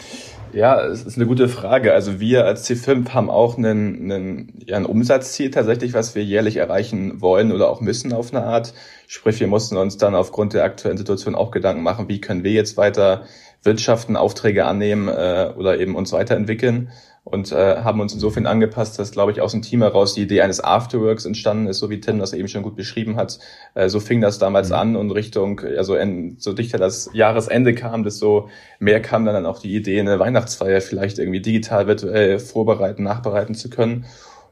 Ja, 0.53 0.85
es 0.85 1.03
ist 1.03 1.15
eine 1.15 1.25
gute 1.25 1.47
Frage. 1.47 1.93
Also 1.93 2.19
wir 2.19 2.45
als 2.45 2.69
C5 2.69 3.09
haben 3.13 3.29
auch 3.29 3.57
einen, 3.57 4.11
einen, 4.11 4.53
ja, 4.65 4.75
ein 4.75 4.85
Umsatzziel 4.85 5.49
tatsächlich, 5.49 5.93
was 5.93 6.13
wir 6.13 6.25
jährlich 6.25 6.57
erreichen 6.57 7.21
wollen 7.21 7.53
oder 7.53 7.69
auch 7.69 7.79
müssen 7.79 8.11
auf 8.11 8.33
eine 8.33 8.43
Art. 8.43 8.73
Sprich, 9.07 9.39
wir 9.39 9.47
mussten 9.47 9.77
uns 9.77 9.97
dann 9.97 10.13
aufgrund 10.13 10.53
der 10.53 10.65
aktuellen 10.65 10.97
Situation 10.97 11.35
auch 11.35 11.51
Gedanken 11.51 11.83
machen, 11.83 12.09
wie 12.09 12.19
können 12.19 12.43
wir 12.43 12.51
jetzt 12.51 12.75
weiter 12.75 13.23
wirtschaften, 13.63 14.17
Aufträge 14.17 14.65
annehmen 14.65 15.07
äh, 15.07 15.53
oder 15.55 15.79
eben 15.79 15.95
uns 15.95 16.11
weiterentwickeln 16.11 16.91
und 17.23 17.51
äh, 17.51 17.77
haben 17.77 17.99
uns 18.01 18.13
insofern 18.13 18.47
angepasst, 18.47 18.97
dass, 18.97 19.11
glaube 19.11 19.31
ich, 19.31 19.41
aus 19.41 19.51
dem 19.51 19.61
Team 19.61 19.83
heraus 19.83 20.15
die 20.15 20.23
Idee 20.23 20.41
eines 20.41 20.63
Afterworks 20.63 21.25
entstanden 21.25 21.67
ist, 21.67 21.77
so 21.77 21.89
wie 21.91 21.99
Tim 21.99 22.17
das 22.17 22.33
eben 22.33 22.47
schon 22.47 22.63
gut 22.63 22.75
beschrieben 22.75 23.15
hat. 23.15 23.37
Äh, 23.75 23.89
so 23.89 23.99
fing 23.99 24.21
das 24.21 24.39
damals 24.39 24.69
mhm. 24.69 24.75
an 24.75 24.95
und 24.95 25.11
Richtung, 25.11 25.59
also 25.59 25.95
in, 25.95 26.37
so 26.39 26.53
dichter 26.53 26.79
das 26.79 27.11
Jahresende 27.13 27.75
kam, 27.75 28.03
desto 28.03 28.49
mehr 28.79 29.01
kam 29.01 29.25
dann 29.25 29.45
auch 29.45 29.59
die 29.59 29.75
Idee, 29.75 29.99
eine 29.99 30.17
Weihnachtsfeier 30.19 30.81
vielleicht 30.81 31.19
irgendwie 31.19 31.41
digital 31.41 31.85
virtuell 31.85 32.39
vorbereiten, 32.39 33.03
nachbereiten 33.03 33.53
zu 33.53 33.69
können. 33.69 34.05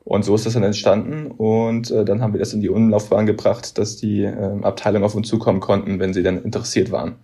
Und 0.04 0.24
so 0.24 0.36
ist 0.36 0.46
das 0.46 0.54
dann 0.54 0.64
entstanden 0.64 1.28
und 1.32 1.92
äh, 1.92 2.06
dann 2.06 2.22
haben 2.22 2.34
wir 2.34 2.40
das 2.40 2.54
in 2.54 2.62
die 2.62 2.70
Umlaufbahn 2.70 3.26
gebracht, 3.26 3.78
dass 3.78 3.98
die 3.98 4.24
äh, 4.24 4.62
Abteilungen 4.62 5.04
auf 5.04 5.16
uns 5.16 5.28
zukommen 5.28 5.60
konnten, 5.60 6.00
wenn 6.00 6.14
sie 6.14 6.24
dann 6.24 6.44
interessiert 6.44 6.92
waren. 6.92 7.18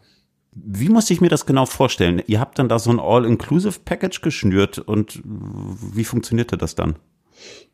Wie 0.56 0.88
muss 0.88 1.10
ich 1.10 1.20
mir 1.20 1.28
das 1.28 1.46
genau 1.46 1.66
vorstellen? 1.66 2.24
Ihr 2.28 2.40
habt 2.40 2.58
dann 2.58 2.70
da 2.70 2.80
so 2.80 2.90
ein 2.90 3.00
All-Inclusive-Package 3.00 4.22
geschnürt 4.22 4.80
und 4.80 5.22
wie 5.24 6.06
funktionierte 6.06 6.58
das 6.58 6.76
dann? 6.76 6.96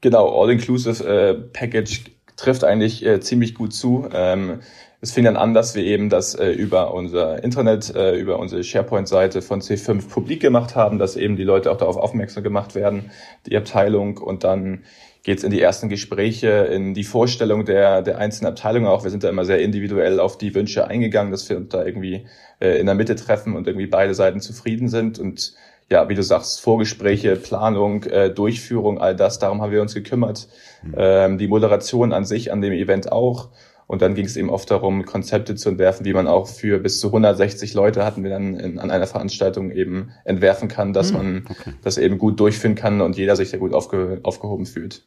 Genau, 0.02 0.42
All-Inclusive 0.42 1.04
äh, 1.06 1.88
trifft 2.36 2.64
eigentlich 2.64 3.06
äh, 3.06 3.20
ziemlich 3.22 3.54
gut 3.54 3.74
zu. 3.74 4.10
Ähm, 4.12 4.62
es 5.00 5.12
fing 5.12 5.26
dann 5.26 5.38
an, 5.38 5.54
dass 5.54 5.76
wir 5.76 5.84
eben 5.84 6.10
das 6.10 6.36
äh, 6.36 6.50
über 6.52 6.94
unser 6.94 7.44
Internet, 7.44 7.94
äh, 7.96 8.16
über 8.16 8.40
unsere 8.40 8.64
SharePoint-Seite 8.64 9.42
von 9.42 9.62
C5 9.62 10.10
publik 10.10 10.42
gemacht 10.42 10.76
haben, 10.76 10.98
dass 10.98 11.16
eben 11.16 11.36
die 11.36 11.44
Leute 11.44 11.72
auch 11.72 11.78
darauf 11.78 11.98
aufmerksam 11.98 12.44
gemacht 12.44 12.74
werden, 12.74 13.12
die 13.46 13.58
Abteilung. 13.58 14.18
Und 14.18 14.44
dann 14.44 14.84
geht's 15.24 15.44
in 15.44 15.52
die 15.52 15.62
ersten 15.62 15.90
Gespräche, 15.90 16.50
in 16.50 16.94
die 16.94 17.04
Vorstellung 17.04 17.66
der, 17.66 18.02
der 18.02 18.18
einzelnen 18.18 18.52
Abteilungen 18.52 18.88
auch. 18.88 19.04
Wir 19.04 19.12
sind 19.12 19.24
da 19.24 19.30
immer 19.30 19.46
sehr 19.46 19.62
individuell 19.62 20.20
auf 20.20 20.38
die 20.38 20.54
Wünsche 20.56 20.88
eingegangen, 20.88 21.32
dass 21.32 21.48
wir 21.50 21.58
uns 21.58 21.70
da 21.70 21.86
irgendwie 21.86 22.26
äh, 22.60 22.80
in 22.80 22.88
der 22.88 22.96
Mitte 22.96 23.16
treffen 23.16 23.56
und 23.56 23.68
irgendwie 23.68 23.88
beide 23.88 24.16
Seiten 24.16 24.40
zufrieden 24.40 24.88
sind. 24.88 25.20
Und 25.20 25.54
ja, 25.90 26.10
wie 26.10 26.16
du 26.16 26.24
sagst, 26.24 26.62
Vorgespräche, 26.62 27.36
Planung, 27.36 28.04
äh, 28.06 28.32
Durchführung, 28.32 29.00
all 29.00 29.16
das, 29.16 29.40
darum 29.40 29.62
haben 29.62 29.72
wir 29.72 29.82
uns 29.82 29.94
gekümmert. 29.94 30.48
Mhm. 30.82 30.96
Ähm, 30.98 31.38
die 31.38 31.48
Moderation 31.48 32.14
an 32.14 32.26
sich, 32.26 32.52
an 32.52 32.62
dem 32.62 32.74
Event 32.74 33.12
auch. 33.12 33.50
Und 33.92 34.02
dann 34.02 34.16
ging 34.16 34.26
es 34.26 34.38
eben 34.38 34.50
oft 34.50 34.72
darum, 34.72 35.04
Konzepte 35.04 35.54
zu 35.56 35.68
entwerfen, 35.68 36.06
wie 36.06 36.14
man 36.14 36.26
auch 36.26 36.48
für 36.48 36.80
bis 36.80 37.02
zu 37.02 37.08
160 37.08 37.74
Leute 37.74 38.06
hatten 38.06 38.24
wir 38.24 38.30
dann 38.30 38.56
in, 38.56 38.80
an 38.80 38.90
einer 38.90 39.06
Veranstaltung 39.06 39.70
eben 39.70 40.12
entwerfen 40.24 40.70
kann, 40.70 40.94
dass 40.94 41.10
hm, 41.10 41.18
man 41.18 41.46
okay. 41.50 41.74
das 41.84 41.98
eben 41.98 42.18
gut 42.18 42.40
durchführen 42.40 42.76
kann 42.76 43.02
und 43.02 43.18
jeder 43.18 43.36
sich 43.36 43.50
sehr 43.50 43.60
gut 43.60 43.74
aufge, 43.74 44.22
aufgehoben 44.24 44.66
fühlt. 44.66 45.04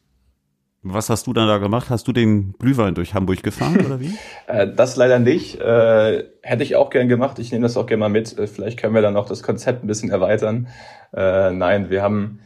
Was 0.87 1.09
hast 1.09 1.25
du 1.25 1.33
dann 1.33 1.47
da 1.47 1.57
gemacht? 1.57 1.89
Hast 1.89 2.07
du 2.07 2.11
den 2.11 2.53
Glühwein 2.59 2.93
durch 2.93 3.15
Hamburg 3.15 3.41
gefahren 3.41 3.83
oder 3.83 3.99
wie? 3.99 4.13
äh, 4.47 4.67
das 4.71 4.95
leider 4.95 5.17
nicht. 5.17 5.59
Äh, 5.59 6.25
hätte 6.43 6.61
ich 6.61 6.75
auch 6.75 6.91
gern 6.91 7.09
gemacht. 7.09 7.39
Ich 7.39 7.51
nehme 7.51 7.63
das 7.63 7.75
auch 7.75 7.87
gerne 7.87 8.01
mal 8.01 8.09
mit. 8.09 8.37
Äh, 8.37 8.45
vielleicht 8.45 8.79
können 8.79 8.93
wir 8.93 9.01
dann 9.01 9.17
auch 9.17 9.25
das 9.25 9.41
Konzept 9.41 9.83
ein 9.83 9.87
bisschen 9.87 10.11
erweitern. 10.11 10.67
Nein, 11.11 11.89
wir 11.89 12.01
haben 12.01 12.39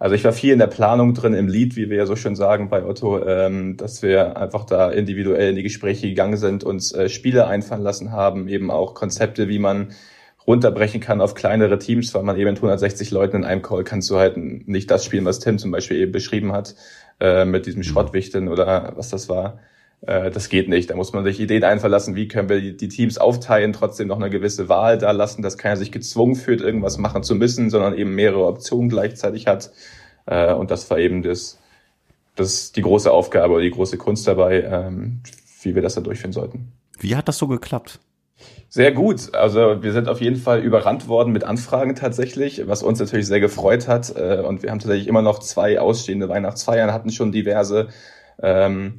also 0.00 0.16
ich 0.16 0.24
war 0.24 0.32
viel 0.32 0.52
in 0.52 0.58
der 0.58 0.66
Planung 0.66 1.14
drin, 1.14 1.32
im 1.32 1.46
Lied, 1.46 1.76
wie 1.76 1.88
wir 1.88 1.96
ja 1.96 2.06
so 2.06 2.16
schön 2.16 2.34
sagen 2.34 2.68
bei 2.68 2.84
Otto, 2.84 3.24
ähm, 3.24 3.76
dass 3.76 4.02
wir 4.02 4.36
einfach 4.36 4.64
da 4.64 4.90
individuell 4.90 5.50
in 5.50 5.56
die 5.56 5.62
Gespräche 5.62 6.08
gegangen 6.08 6.36
sind, 6.36 6.64
uns 6.64 6.92
Spiele 7.06 7.46
einfallen 7.46 7.82
lassen 7.82 8.10
haben, 8.10 8.48
eben 8.48 8.70
auch 8.72 8.94
Konzepte, 8.94 9.48
wie 9.48 9.60
man 9.60 9.92
runterbrechen 10.46 11.00
kann 11.00 11.20
auf 11.20 11.34
kleinere 11.34 11.78
Teams, 11.78 12.14
weil 12.14 12.22
man 12.22 12.36
eben 12.36 12.50
mit 12.50 12.58
160 12.58 13.10
Leuten 13.10 13.36
in 13.36 13.44
einem 13.44 13.62
Call 13.62 13.84
kannst 13.84 14.08
du 14.10 14.16
halt 14.16 14.36
nicht 14.36 14.90
das 14.90 15.04
spielen, 15.04 15.24
was 15.24 15.40
Tim 15.40 15.58
zum 15.58 15.70
Beispiel 15.70 15.98
eben 15.98 16.12
beschrieben 16.12 16.52
hat, 16.52 16.74
äh, 17.20 17.44
mit 17.44 17.66
diesem 17.66 17.80
mhm. 17.80 17.84
Schrottwichten 17.84 18.48
oder 18.48 18.92
was 18.96 19.10
das 19.10 19.28
war. 19.28 19.58
Äh, 20.02 20.30
das 20.30 20.48
geht 20.48 20.68
nicht. 20.68 20.90
Da 20.90 20.96
muss 20.96 21.12
man 21.12 21.24
sich 21.24 21.40
Ideen 21.40 21.64
einverlassen, 21.64 22.14
wie 22.14 22.28
können 22.28 22.48
wir 22.48 22.72
die, 22.72 22.88
Teams 22.88 23.18
aufteilen, 23.18 23.72
trotzdem 23.72 24.08
noch 24.08 24.16
eine 24.16 24.30
gewisse 24.30 24.68
Wahl 24.68 24.98
da 24.98 25.10
lassen, 25.10 25.42
dass 25.42 25.58
keiner 25.58 25.76
sich 25.76 25.92
gezwungen 25.92 26.36
fühlt, 26.36 26.60
irgendwas 26.60 26.98
machen 26.98 27.22
zu 27.22 27.34
müssen, 27.34 27.70
sondern 27.70 27.94
eben 27.94 28.14
mehrere 28.14 28.46
Optionen 28.46 28.88
gleichzeitig 28.88 29.46
hat. 29.46 29.70
Äh, 30.26 30.52
und 30.52 30.70
das 30.70 30.88
war 30.90 30.98
eben 30.98 31.22
das, 31.22 31.58
das 32.34 32.72
die 32.72 32.82
große 32.82 33.10
Aufgabe 33.10 33.54
oder 33.54 33.62
die 33.62 33.70
große 33.70 33.96
Kunst 33.96 34.26
dabei, 34.28 34.62
ähm, 34.62 35.20
wie 35.62 35.74
wir 35.74 35.82
das 35.82 35.94
da 35.94 36.00
durchführen 36.00 36.32
sollten. 36.32 36.72
Wie 36.98 37.16
hat 37.16 37.28
das 37.28 37.38
so 37.38 37.48
geklappt? 37.48 38.00
Sehr 38.68 38.92
gut. 38.92 39.34
Also 39.34 39.82
wir 39.82 39.92
sind 39.92 40.08
auf 40.08 40.20
jeden 40.20 40.36
Fall 40.36 40.60
überrannt 40.60 41.08
worden 41.08 41.32
mit 41.32 41.44
Anfragen 41.44 41.94
tatsächlich, 41.94 42.66
was 42.66 42.82
uns 42.82 42.98
natürlich 42.98 43.26
sehr 43.26 43.40
gefreut 43.40 43.88
hat. 43.88 44.14
Äh, 44.16 44.42
und 44.46 44.62
wir 44.62 44.70
haben 44.70 44.78
tatsächlich 44.78 45.08
immer 45.08 45.22
noch 45.22 45.38
zwei 45.38 45.80
ausstehende 45.80 46.28
Weihnachtsfeiern, 46.28 46.92
hatten 46.92 47.10
schon 47.10 47.32
diverse. 47.32 47.88
Ähm, 48.42 48.98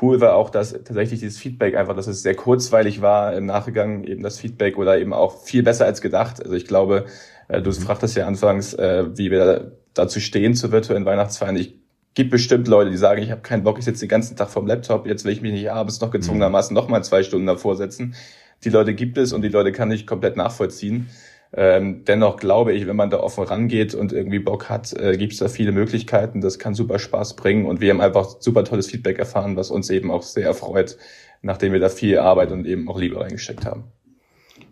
cool 0.00 0.20
war 0.20 0.34
auch, 0.36 0.50
dass 0.50 0.72
tatsächlich 0.72 1.20
dieses 1.20 1.38
Feedback 1.38 1.76
einfach, 1.76 1.96
dass 1.96 2.06
es 2.06 2.22
sehr 2.22 2.36
kurzweilig 2.36 3.02
war 3.02 3.34
im 3.34 3.46
Nachgang 3.46 4.04
eben 4.04 4.22
das 4.22 4.38
Feedback 4.38 4.78
oder 4.78 4.98
eben 4.98 5.12
auch 5.12 5.42
viel 5.42 5.62
besser 5.62 5.86
als 5.86 6.00
gedacht. 6.00 6.40
Also 6.42 6.54
ich 6.54 6.66
glaube, 6.66 7.06
äh, 7.48 7.60
du 7.60 7.70
mhm. 7.70 7.74
fragtest 7.74 8.16
ja 8.16 8.26
anfangs, 8.26 8.74
äh, 8.74 9.06
wie 9.16 9.30
wir 9.30 9.72
dazu 9.94 10.20
stehen 10.20 10.54
zu 10.54 10.70
virtuellen 10.70 11.04
Weihnachtsfeiern. 11.04 11.56
Ich 11.56 11.80
gibt 12.14 12.30
bestimmt 12.30 12.68
Leute, 12.68 12.90
die 12.90 12.96
sagen, 12.96 13.22
ich 13.22 13.30
habe 13.30 13.40
keinen 13.40 13.62
Bock, 13.62 13.78
ich 13.78 13.84
sitze 13.84 14.00
den 14.00 14.08
ganzen 14.08 14.36
Tag 14.36 14.50
vorm 14.50 14.66
Laptop, 14.66 15.06
jetzt 15.06 15.24
will 15.24 15.32
ich 15.32 15.42
mich 15.42 15.52
nicht 15.52 15.70
abends 15.70 16.00
noch 16.00 16.10
gezwungenermaßen 16.10 16.74
noch 16.74 16.88
mal 16.88 17.02
zwei 17.04 17.22
Stunden 17.22 17.46
davor 17.46 17.76
setzen. 17.76 18.14
Die 18.64 18.70
Leute 18.70 18.94
gibt 18.94 19.16
es 19.18 19.32
und 19.32 19.42
die 19.42 19.48
Leute 19.48 19.72
kann 19.72 19.90
ich 19.90 20.06
komplett 20.06 20.36
nachvollziehen. 20.36 21.08
Ähm, 21.52 22.04
dennoch 22.04 22.36
glaube 22.36 22.72
ich, 22.72 22.86
wenn 22.86 22.94
man 22.94 23.10
da 23.10 23.18
offen 23.18 23.44
rangeht 23.44 23.94
und 23.94 24.12
irgendwie 24.12 24.38
Bock 24.38 24.68
hat, 24.68 24.92
äh, 24.92 25.16
gibt 25.16 25.32
es 25.32 25.40
da 25.40 25.48
viele 25.48 25.72
Möglichkeiten. 25.72 26.40
Das 26.40 26.58
kann 26.58 26.74
super 26.74 26.98
Spaß 26.98 27.34
bringen 27.34 27.66
und 27.66 27.80
wir 27.80 27.90
haben 27.90 28.00
einfach 28.00 28.36
super 28.40 28.64
tolles 28.64 28.88
Feedback 28.88 29.18
erfahren, 29.18 29.56
was 29.56 29.70
uns 29.70 29.90
eben 29.90 30.10
auch 30.10 30.22
sehr 30.22 30.46
erfreut, 30.46 30.96
nachdem 31.42 31.72
wir 31.72 31.80
da 31.80 31.88
viel 31.88 32.18
Arbeit 32.18 32.52
und 32.52 32.66
eben 32.66 32.88
auch 32.88 33.00
Liebe 33.00 33.20
reingesteckt 33.20 33.64
haben. 33.66 33.84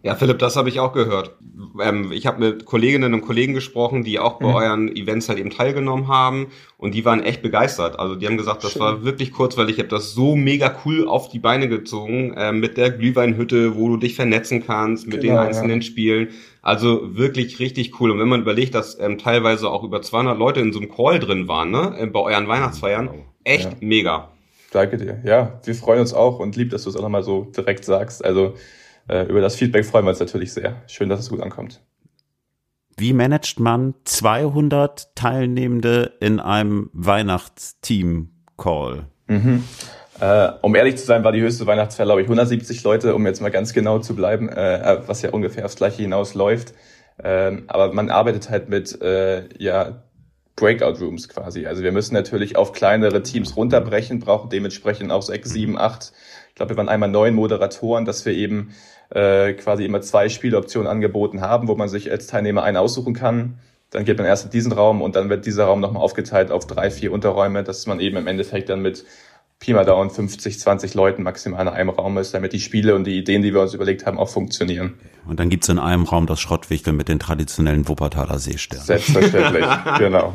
Ja, 0.03 0.15
Philipp, 0.15 0.39
das 0.39 0.55
habe 0.55 0.69
ich 0.69 0.79
auch 0.79 0.93
gehört. 0.93 1.37
Ähm, 1.83 2.13
ich 2.13 2.27
habe 2.27 2.39
mit 2.39 2.65
Kolleginnen 2.65 3.15
und 3.15 3.23
Kollegen 3.23 3.53
gesprochen, 3.53 4.05
die 4.05 4.21
auch 4.21 4.39
bei 4.39 4.47
mhm. 4.47 4.55
euren 4.55 4.97
Events 4.97 5.29
halt 5.29 5.39
eben 5.39 5.51
teilgenommen 5.51 6.07
haben 6.07 6.49
und 6.77 6.95
die 6.95 7.05
waren 7.05 7.23
echt 7.23 7.43
begeistert. 7.43 7.99
Also 7.99 8.15
die 8.15 8.27
haben 8.27 8.37
gesagt, 8.37 8.63
das 8.63 8.73
Schön. 8.73 8.83
war 8.83 9.05
wirklich 9.05 9.33
kurz, 9.33 9.57
weil 9.57 9.69
ich 9.71 9.79
habe 9.79 9.89
das 9.89 10.13
so 10.13 10.37
mega 10.37 10.77
cool 10.85 11.09
auf 11.09 11.29
die 11.29 11.41
Beine 11.41 11.69
gezogen 11.69 12.33
äh, 12.35 12.53
mit 12.53 12.77
der 12.77 12.91
Glühweinhütte, 12.91 13.77
wo 13.77 13.89
du 13.89 13.97
dich 13.97 14.15
vernetzen 14.15 14.65
kannst 14.65 15.09
mit 15.09 15.21
genau, 15.21 15.35
den 15.35 15.47
einzelnen 15.49 15.81
ja. 15.81 15.87
Spielen. 15.87 16.29
Also 16.63 17.17
wirklich 17.17 17.59
richtig 17.59 18.01
cool. 18.01 18.13
Und 18.13 18.21
wenn 18.21 18.29
man 18.29 18.43
überlegt, 18.43 18.75
dass 18.75 18.99
ähm, 19.01 19.19
teilweise 19.19 19.69
auch 19.69 19.83
über 19.83 20.01
200 20.01 20.39
Leute 20.39 20.61
in 20.61 20.73
so 20.73 20.79
einem 20.79 20.91
Call 20.91 21.19
drin 21.19 21.49
waren, 21.49 21.71
ne, 21.73 21.97
äh, 21.99 22.07
bei 22.07 22.21
euren 22.21 22.47
Weihnachtsfeiern, 22.47 23.11
echt 23.43 23.65
ja. 23.65 23.77
mega. 23.81 24.29
Danke 24.71 24.99
dir. 24.99 25.21
Ja, 25.25 25.61
wir 25.65 25.75
freuen 25.75 26.01
uns 26.01 26.13
auch 26.13 26.39
und 26.39 26.55
lieb, 26.57 26.71
dass 26.71 26.85
du 26.85 26.91
es 26.91 26.97
auch 26.97 27.03
nochmal 27.03 27.23
so 27.23 27.49
direkt 27.57 27.85
sagst. 27.85 28.25
Also 28.25 28.55
über 29.09 29.41
das 29.41 29.57
Feedback 29.57 29.87
freuen 29.87 30.05
wir 30.05 30.11
uns 30.11 30.21
natürlich 30.21 30.53
sehr. 30.53 30.83
Schön, 30.87 31.09
dass 31.09 31.21
es 31.21 31.31
gut 31.31 31.41
ankommt. 31.41 31.81
Wie 32.97 33.13
managt 33.13 33.61
man 33.61 33.95
200 34.05 35.15
Teilnehmende 35.15 36.15
in 36.21 36.41
einem 36.41 36.91
Weihnachtsteam-Call? 36.93 39.07
Mhm. 39.29 39.63
Äh, 40.21 40.51
um 40.63 40.75
ehrlich 40.75 40.97
zu 40.97 41.07
sein, 41.07 41.23
war 41.23 41.31
die 41.31 41.41
höchste 41.41 41.67
Weihnachtsfeier, 41.67 42.07
glaube 42.07 42.23
ich, 42.23 42.27
170 42.27 42.83
Leute, 42.83 43.15
um 43.15 43.25
jetzt 43.25 43.41
mal 43.41 43.51
ganz 43.51 43.73
genau 43.73 44.01
zu 44.01 44.17
bleiben, 44.17 44.49
äh, 44.49 44.99
was 45.07 45.23
ja 45.23 45.31
ungefähr 45.31 45.65
aufs 45.65 45.77
Gleiche 45.77 46.03
hinausläuft. 46.03 46.75
Ähm, 47.23 47.65
aber 47.69 47.93
man 47.93 48.11
arbeitet 48.11 48.51
halt 48.51 48.69
mit 48.69 49.01
äh, 49.01 49.49
ja, 49.59 50.03
Breakout 50.57 50.99
Rooms 51.01 51.29
quasi. 51.29 51.67
Also 51.67 51.85
wir 51.85 51.93
müssen 51.93 52.15
natürlich 52.15 52.57
auf 52.57 52.73
kleinere 52.73 53.23
Teams 53.23 53.57
runterbrechen, 53.57 54.19
brauchen 54.19 54.51
dementsprechend 54.51 55.13
auch 55.13 55.23
sechs, 55.23 55.51
sieben, 55.51 55.79
acht. 55.79 56.13
Ich 56.59 56.61
glaube, 56.61 56.75
wir 56.75 56.77
waren 56.79 56.89
einmal 56.89 57.09
neun 57.09 57.37
Moderatoren, 57.37 58.05
dass 58.05 58.27
wir 58.27 58.33
eben 58.33 58.75
äh, 59.11 59.53
quasi 59.53 59.85
immer 59.85 60.01
zwei 60.01 60.29
Spieloptionen 60.29 60.91
angeboten 60.91 61.41
haben, 61.41 61.69
wo 61.69 61.77
man 61.77 61.89
sich 61.89 62.11
als 62.11 62.27
Teilnehmer 62.27 62.65
einen 62.65 62.77
aussuchen 62.77 63.15
kann. 63.15 63.61
Dann 63.91 64.05
geht 64.05 64.19
man 64.19 64.27
erst 64.27 64.47
in 64.47 64.51
diesen 64.51 64.73
Raum 64.73 65.01
und 65.01 65.15
dann 65.15 65.31
wird 65.31 65.47
dieser 65.47 65.67
Raum 65.67 65.79
nochmal 65.79 66.03
aufgeteilt 66.03 66.51
auf 66.51 66.67
drei, 66.67 66.91
vier 66.91 67.13
Unterräume, 67.13 67.63
dass 67.63 67.87
man 67.87 68.01
eben 68.01 68.17
im 68.17 68.27
Endeffekt 68.27 68.71
dann 68.71 68.83
mit 68.83 69.05
Pi 69.61 69.73
mal 69.73 69.85
Daumen 69.85 70.11
50, 70.11 70.61
20 70.61 70.95
Leuten 70.95 71.25
maximal 71.25 71.63
in 71.63 71.69
einem 71.69 71.91
Raum 71.91 72.17
ist, 72.19 72.33
damit 72.33 72.53
die 72.53 72.61
Spiele 72.61 72.95
und 72.95 73.05
die 73.05 73.19
Ideen, 73.19 73.43
die 73.43 73.53
wir 73.53 73.61
uns 73.61 73.75
überlegt 73.75 74.07
haben, 74.07 74.17
auch 74.17 74.29
funktionieren. 74.29 74.95
Und 75.27 75.41
dann 75.41 75.51
gibt's 75.51 75.69
in 75.69 75.81
einem 75.81 76.05
Raum 76.05 76.27
das 76.27 76.41
Schrottwichtel 76.41 76.93
mit 76.93 77.09
den 77.09 77.19
traditionellen 77.19 77.89
Wuppertaler 77.89 78.39
Seesternen. 78.39 78.87
Selbstverständlich, 78.87 79.67
genau. 79.99 80.33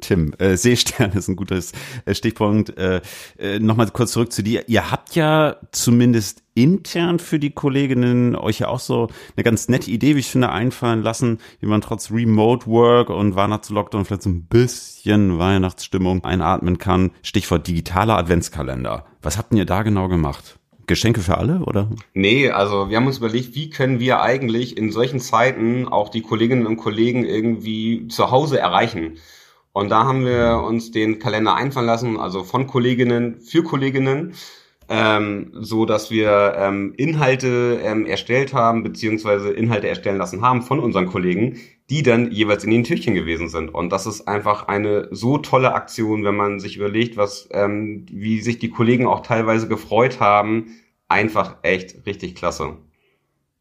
Tim, 0.00 0.32
äh, 0.38 0.56
Seestern 0.56 1.12
ist 1.12 1.28
ein 1.28 1.36
gutes 1.36 1.72
äh, 2.06 2.14
Stichpunkt. 2.14 2.78
Äh, 2.78 3.02
äh, 3.38 3.58
Nochmal 3.58 3.90
kurz 3.90 4.12
zurück 4.12 4.32
zu 4.32 4.42
dir. 4.42 4.68
Ihr 4.68 4.90
habt 4.90 5.14
ja 5.14 5.56
zumindest 5.70 6.43
intern 6.54 7.18
für 7.18 7.38
die 7.38 7.50
Kolleginnen 7.50 8.36
euch 8.36 8.60
ja 8.60 8.68
auch 8.68 8.78
so 8.78 9.08
eine 9.36 9.44
ganz 9.44 9.68
nette 9.68 9.90
Idee, 9.90 10.14
wie 10.14 10.20
ich 10.20 10.30
finde, 10.30 10.50
einfallen 10.50 11.02
lassen, 11.02 11.38
wie 11.60 11.66
man 11.66 11.80
trotz 11.80 12.10
Remote 12.10 12.66
Work 12.66 13.10
und 13.10 13.34
Weihnachtslockdown 13.34 14.04
vielleicht 14.04 14.22
so 14.22 14.30
ein 14.30 14.46
bisschen 14.46 15.38
Weihnachtsstimmung 15.38 16.24
einatmen 16.24 16.78
kann. 16.78 17.10
Stichwort 17.22 17.66
digitaler 17.66 18.16
Adventskalender. 18.16 19.04
Was 19.22 19.36
habt 19.36 19.52
ihr 19.52 19.64
da 19.64 19.82
genau 19.82 20.08
gemacht? 20.08 20.58
Geschenke 20.86 21.20
für 21.20 21.38
alle, 21.38 21.60
oder? 21.60 21.88
Nee, 22.12 22.50
also 22.50 22.90
wir 22.90 22.98
haben 22.98 23.06
uns 23.06 23.18
überlegt, 23.18 23.54
wie 23.54 23.70
können 23.70 24.00
wir 24.00 24.20
eigentlich 24.20 24.76
in 24.76 24.92
solchen 24.92 25.18
Zeiten 25.18 25.88
auch 25.88 26.10
die 26.10 26.20
Kolleginnen 26.20 26.66
und 26.66 26.76
Kollegen 26.76 27.24
irgendwie 27.24 28.06
zu 28.08 28.30
Hause 28.30 28.58
erreichen. 28.58 29.16
Und 29.72 29.88
da 29.88 30.04
haben 30.04 30.24
wir 30.24 30.62
uns 30.64 30.92
den 30.92 31.18
Kalender 31.18 31.54
einfallen 31.56 31.86
lassen, 31.86 32.16
also 32.18 32.44
von 32.44 32.66
Kolleginnen 32.66 33.40
für 33.40 33.62
Kolleginnen, 33.62 34.34
ähm, 34.88 35.50
so 35.54 35.86
dass 35.86 36.10
wir 36.10 36.54
ähm, 36.56 36.94
Inhalte 36.96 37.80
ähm, 37.82 38.06
erstellt 38.06 38.52
haben, 38.52 38.82
beziehungsweise 38.82 39.50
Inhalte 39.50 39.88
erstellen 39.88 40.18
lassen 40.18 40.42
haben 40.42 40.62
von 40.62 40.80
unseren 40.80 41.06
Kollegen, 41.06 41.58
die 41.90 42.02
dann 42.02 42.30
jeweils 42.30 42.64
in 42.64 42.70
den 42.70 42.84
Türchen 42.84 43.14
gewesen 43.14 43.48
sind. 43.48 43.72
Und 43.72 43.90
das 43.90 44.06
ist 44.06 44.26
einfach 44.26 44.68
eine 44.68 45.08
so 45.10 45.38
tolle 45.38 45.74
Aktion, 45.74 46.24
wenn 46.24 46.36
man 46.36 46.60
sich 46.60 46.76
überlegt, 46.76 47.16
was, 47.16 47.48
ähm, 47.52 48.06
wie 48.10 48.40
sich 48.40 48.58
die 48.58 48.70
Kollegen 48.70 49.06
auch 49.06 49.20
teilweise 49.20 49.68
gefreut 49.68 50.20
haben. 50.20 50.76
Einfach 51.08 51.56
echt 51.62 52.06
richtig 52.06 52.34
klasse. 52.34 52.78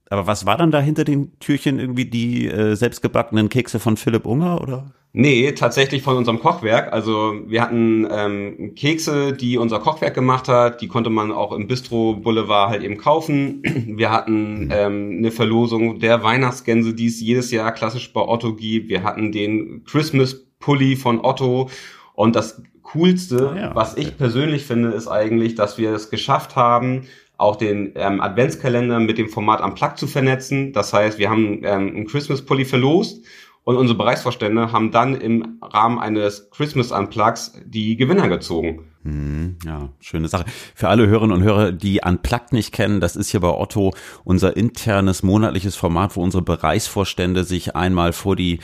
Aber 0.10 0.28
was 0.28 0.46
war 0.46 0.58
dann 0.58 0.72
da 0.72 0.80
hinter 0.80 1.04
den 1.04 1.38
Türchen 1.40 1.80
irgendwie 1.80 2.06
die 2.06 2.48
äh, 2.48 2.76
selbstgebackenen 2.76 3.50
Kekse 3.50 3.80
von 3.80 3.98
Philipp 3.98 4.26
Unger 4.26 4.62
oder? 4.62 4.94
Nee, 5.16 5.52
tatsächlich 5.52 6.02
von 6.02 6.18
unserem 6.18 6.40
Kochwerk. 6.40 6.92
Also 6.92 7.36
wir 7.46 7.62
hatten 7.62 8.08
ähm, 8.10 8.74
Kekse, 8.76 9.32
die 9.34 9.60
unser 9.60 9.80
Kochwerk 9.80 10.16
gemacht 10.16 10.48
hat. 10.48 10.82
Die 10.82 10.88
konnte 10.88 11.12
man 11.12 11.32
auch 11.32 11.52
im 11.52 11.68
Bistro 11.68 12.16
Boulevard 12.16 12.72
halt 12.72 12.82
eben 12.82 12.98
kaufen. 12.98 13.62
Wir 13.96 14.10
hatten 14.10 14.70
ähm, 14.72 15.18
eine 15.20 15.30
Verlosung 15.30 16.00
der 16.00 16.24
Weihnachtsgänse, 16.24 16.96
die 16.96 17.06
es 17.06 17.22
jedes 17.22 17.52
Jahr 17.52 17.72
klassisch 17.74 18.12
bei 18.12 18.22
Otto 18.22 18.56
gibt. 18.56 18.90
Wir 18.90 19.04
hatten 19.04 19.32
den 19.32 19.84
Christmas 19.84 20.48
Pulli 20.58 20.96
von 20.96 21.24
Otto. 21.24 21.70
Und 22.16 22.36
das 22.36 22.64
Coolste, 22.82 23.52
ah, 23.54 23.58
ja, 23.58 23.76
was 23.76 23.96
ich 23.96 24.18
persönlich 24.18 24.66
finde, 24.66 24.90
ist 24.90 25.08
eigentlich, 25.08 25.54
dass 25.54 25.78
wir 25.78 25.92
es 25.92 26.10
geschafft 26.10 26.56
haben, 26.56 27.04
auch 27.38 27.56
den 27.56 27.92
ähm, 27.96 28.20
Adventskalender 28.20 29.00
mit 29.00 29.20
dem 29.20 29.30
Format 29.30 29.62
am 29.62 29.76
Plug 29.76 29.96
zu 29.96 30.08
vernetzen. 30.08 30.74
Das 30.74 30.92
heißt, 30.92 31.20
wir 31.20 31.30
haben 31.30 31.60
ähm, 31.64 31.96
einen 31.96 32.08
Christmas 32.08 32.42
Pulli 32.42 32.66
verlost 32.66 33.24
und 33.64 33.78
unsere 33.78 33.98
Bereichsvorstände 33.98 34.72
haben 34.72 34.92
dann 34.92 35.16
im 35.16 35.60
Rahmen 35.62 36.00
eines 36.00 36.50
Christmas 36.52 36.92
Unplugs 36.92 37.54
die 37.66 37.96
Gewinner 37.96 38.28
gezogen. 38.28 38.86
Hm, 39.04 39.58
ja, 39.66 39.90
schöne 40.00 40.30
Sache. 40.30 40.46
Für 40.76 40.88
alle 40.88 41.08
Hörerinnen 41.08 41.36
und 41.36 41.44
Hörer, 41.44 41.74
die 41.74 42.00
Unplugged 42.06 42.54
nicht 42.54 42.72
kennen, 42.72 43.02
das 43.02 43.18
ist 43.18 43.30
hier 43.30 43.42
bei 43.42 43.50
Otto 43.50 43.94
unser 44.24 44.56
internes 44.56 45.24
monatliches 45.24 45.76
Format, 45.76 46.16
wo 46.16 46.24
unsere 46.24 46.42
Bereichsvorstände 46.42 47.44
sich 47.44 47.76
einmal 47.76 48.14
vor 48.14 48.38
die 48.38 48.60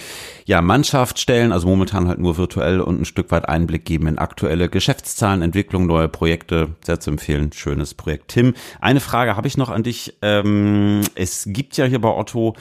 ja, 0.46 0.62
Mannschaft 0.62 1.20
stellen, 1.20 1.52
also 1.52 1.68
momentan 1.68 2.08
halt 2.08 2.20
nur 2.20 2.38
virtuell 2.38 2.80
und 2.80 3.02
ein 3.02 3.06
Stück 3.06 3.32
weit 3.32 3.50
Einblick 3.50 3.84
geben 3.84 4.08
in 4.08 4.18
aktuelle 4.18 4.70
Geschäftszahlen, 4.70 5.42
Entwicklung, 5.42 5.88
neue 5.88 6.08
Projekte. 6.08 6.76
Sehr 6.86 7.02
zu 7.02 7.12
empfehlen. 7.12 7.52
Schönes 7.52 7.94
Projekt. 7.94 8.30
Tim, 8.30 8.54
eine 8.80 9.02
Frage 9.02 9.36
habe 9.36 9.48
ich 9.48 9.58
noch 9.58 9.70
an 9.70 9.84
dich. 9.84 10.18
Ähm, 10.22 11.02
es 11.16 11.44
gibt 11.48 11.76
ja 11.76 11.84
hier 11.84 12.00
bei 12.00 12.10
Otto 12.10 12.56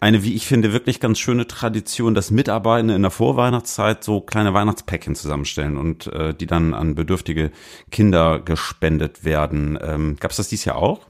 eine, 0.00 0.22
wie 0.22 0.34
ich 0.34 0.46
finde, 0.46 0.72
wirklich 0.72 1.00
ganz 1.00 1.18
schöne 1.18 1.46
Tradition, 1.46 2.14
dass 2.14 2.30
Mitarbeitende 2.30 2.94
in 2.94 3.02
der 3.02 3.10
Vorweihnachtszeit 3.10 4.04
so 4.04 4.20
kleine 4.20 4.54
Weihnachtspäckchen 4.54 5.14
zusammenstellen 5.14 5.76
und 5.76 6.06
äh, 6.08 6.34
die 6.34 6.46
dann 6.46 6.74
an 6.74 6.94
bedürftige 6.94 7.50
Kinder 7.90 8.40
gespendet 8.40 9.24
werden. 9.24 9.78
Ähm, 9.82 10.16
Gab 10.20 10.30
es 10.30 10.36
das 10.36 10.48
dieses 10.48 10.64
Jahr 10.64 10.76
auch? 10.76 11.06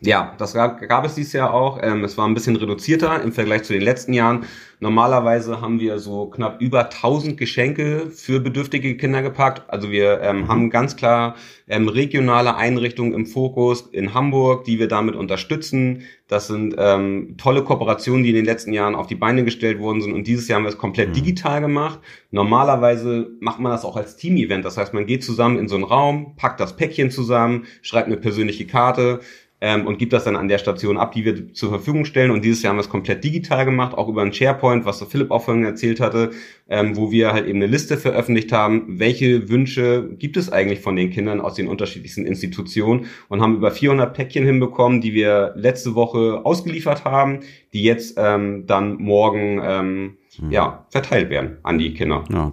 Ja, 0.00 0.34
das 0.38 0.54
gab, 0.54 0.80
gab 0.88 1.04
es 1.04 1.14
dieses 1.14 1.32
Jahr 1.32 1.52
auch. 1.52 1.78
Ähm, 1.82 2.04
es 2.04 2.16
war 2.16 2.26
ein 2.26 2.34
bisschen 2.34 2.56
reduzierter 2.56 3.22
im 3.22 3.32
Vergleich 3.32 3.64
zu 3.64 3.72
den 3.72 3.82
letzten 3.82 4.12
Jahren. 4.12 4.44
Normalerweise 4.78 5.62
haben 5.62 5.80
wir 5.80 5.98
so 5.98 6.26
knapp 6.26 6.60
über 6.60 6.84
1000 6.84 7.38
Geschenke 7.38 8.10
für 8.10 8.40
bedürftige 8.40 8.96
Kinder 8.98 9.22
gepackt. 9.22 9.62
Also 9.68 9.90
wir 9.90 10.20
ähm, 10.20 10.48
haben 10.48 10.68
ganz 10.68 10.96
klar 10.96 11.34
ähm, 11.66 11.88
regionale 11.88 12.56
Einrichtungen 12.56 13.14
im 13.14 13.24
Fokus 13.24 13.82
in 13.92 14.12
Hamburg, 14.12 14.64
die 14.64 14.78
wir 14.78 14.88
damit 14.88 15.16
unterstützen. 15.16 16.02
Das 16.28 16.46
sind 16.46 16.74
ähm, 16.76 17.36
tolle 17.38 17.64
Kooperationen, 17.64 18.22
die 18.22 18.30
in 18.30 18.36
den 18.36 18.44
letzten 18.44 18.74
Jahren 18.74 18.94
auf 18.94 19.06
die 19.06 19.14
Beine 19.14 19.44
gestellt 19.44 19.78
worden 19.78 20.02
sind. 20.02 20.12
Und 20.12 20.26
dieses 20.26 20.46
Jahr 20.46 20.58
haben 20.58 20.64
wir 20.64 20.70
es 20.70 20.78
komplett 20.78 21.10
mhm. 21.10 21.14
digital 21.14 21.62
gemacht. 21.62 22.00
Normalerweise 22.30 23.30
macht 23.40 23.60
man 23.60 23.72
das 23.72 23.84
auch 23.84 23.96
als 23.96 24.16
Team-Event. 24.16 24.64
Das 24.64 24.76
heißt, 24.76 24.92
man 24.92 25.06
geht 25.06 25.24
zusammen 25.24 25.58
in 25.58 25.68
so 25.68 25.76
einen 25.76 25.84
Raum, 25.84 26.36
packt 26.36 26.60
das 26.60 26.76
Päckchen 26.76 27.10
zusammen, 27.10 27.64
schreibt 27.80 28.08
eine 28.08 28.18
persönliche 28.18 28.66
Karte 28.66 29.20
ähm, 29.60 29.86
und 29.86 29.98
gibt 29.98 30.12
das 30.12 30.24
dann 30.24 30.36
an 30.36 30.48
der 30.48 30.58
Station 30.58 30.98
ab, 30.98 31.12
die 31.12 31.24
wir 31.24 31.54
zur 31.54 31.70
Verfügung 31.70 32.04
stellen. 32.04 32.30
Und 32.30 32.44
dieses 32.44 32.62
Jahr 32.62 32.70
haben 32.70 32.76
wir 32.76 32.82
es 32.82 32.90
komplett 32.90 33.24
digital 33.24 33.64
gemacht, 33.64 33.96
auch 33.96 34.08
über 34.08 34.22
einen 34.22 34.32
SharePoint, 34.32 34.84
was 34.84 34.98
der 34.98 35.08
Philipp 35.08 35.30
auch 35.30 35.44
vorhin 35.44 35.64
erzählt 35.64 36.00
hatte, 36.00 36.30
ähm, 36.68 36.96
wo 36.96 37.10
wir 37.10 37.32
halt 37.32 37.46
eben 37.46 37.58
eine 37.58 37.66
Liste 37.66 37.96
veröffentlicht 37.96 38.52
haben, 38.52 38.98
welche 38.98 39.48
Wünsche 39.48 40.10
gibt 40.18 40.36
es 40.36 40.52
eigentlich 40.52 40.80
von 40.80 40.96
den 40.96 41.10
Kindern 41.10 41.40
aus 41.40 41.54
den 41.54 41.68
unterschiedlichsten 41.68 42.26
Institutionen 42.26 43.06
und 43.28 43.40
haben 43.40 43.56
über 43.56 43.70
400 43.70 44.14
Päckchen 44.14 44.44
hinbekommen, 44.44 45.00
die 45.00 45.14
wir 45.14 45.54
letzte 45.56 45.94
Woche 45.94 46.44
ausgeliefert 46.44 47.04
haben, 47.04 47.40
die 47.72 47.82
jetzt 47.82 48.16
ähm, 48.18 48.66
dann 48.66 48.96
morgen 48.96 49.60
ähm, 49.64 50.16
hm. 50.36 50.50
ja, 50.50 50.86
verteilt 50.90 51.30
werden 51.30 51.58
an 51.62 51.78
die 51.78 51.94
Kinder. 51.94 52.24
Ja, 52.30 52.52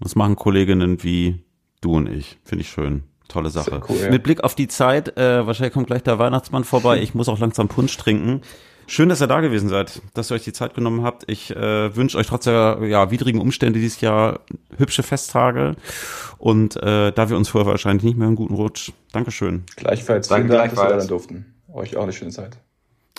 das 0.00 0.16
machen 0.16 0.36
Kolleginnen 0.36 1.02
wie 1.02 1.44
du 1.82 1.96
und 1.96 2.08
ich. 2.08 2.38
Finde 2.44 2.62
ich 2.62 2.70
schön. 2.70 3.02
Tolle 3.28 3.50
Sache. 3.50 3.80
Cool, 3.88 3.96
ja. 4.02 4.10
Mit 4.10 4.22
Blick 4.22 4.42
auf 4.42 4.54
die 4.54 4.68
Zeit, 4.68 5.16
äh, 5.16 5.46
wahrscheinlich 5.46 5.74
kommt 5.74 5.86
gleich 5.86 6.02
der 6.02 6.18
Weihnachtsmann 6.18 6.64
vorbei. 6.64 6.98
Ich 7.08 7.14
muss 7.14 7.28
auch 7.28 7.38
langsam 7.38 7.68
Punsch 7.68 7.96
trinken. 7.96 8.42
Schön, 8.86 9.10
dass 9.10 9.20
ihr 9.20 9.26
da 9.26 9.40
gewesen 9.40 9.68
seid, 9.68 10.00
dass 10.14 10.30
ihr 10.30 10.34
euch 10.34 10.44
die 10.44 10.52
Zeit 10.52 10.74
genommen 10.74 11.02
habt. 11.02 11.24
Ich 11.30 11.54
äh, 11.54 11.94
wünsche 11.94 12.16
euch 12.16 12.26
trotz 12.26 12.44
der 12.44 12.78
ja, 12.84 13.10
widrigen 13.10 13.40
Umstände 13.40 13.78
dieses 13.78 14.00
Jahr 14.00 14.40
hübsche 14.76 15.02
Festtage. 15.02 15.76
Und 16.38 16.76
äh, 16.76 17.12
da 17.12 17.28
wir 17.28 17.36
uns 17.36 17.50
vorher 17.50 17.70
wahrscheinlich 17.70 18.02
nicht 18.02 18.16
mehr 18.16 18.26
einen 18.26 18.36
guten 18.36 18.54
Rutsch. 18.54 18.92
Dankeschön. 19.12 19.64
Gleichfalls. 19.76 20.28
Danke, 20.28 20.54
Dank, 20.54 20.74
dass 20.74 20.82
wir 20.82 20.96
da 20.96 21.04
durften. 21.04 21.54
Euch 21.70 21.96
auch 21.98 22.04
eine 22.04 22.14
schöne 22.14 22.30
Zeit. 22.30 22.58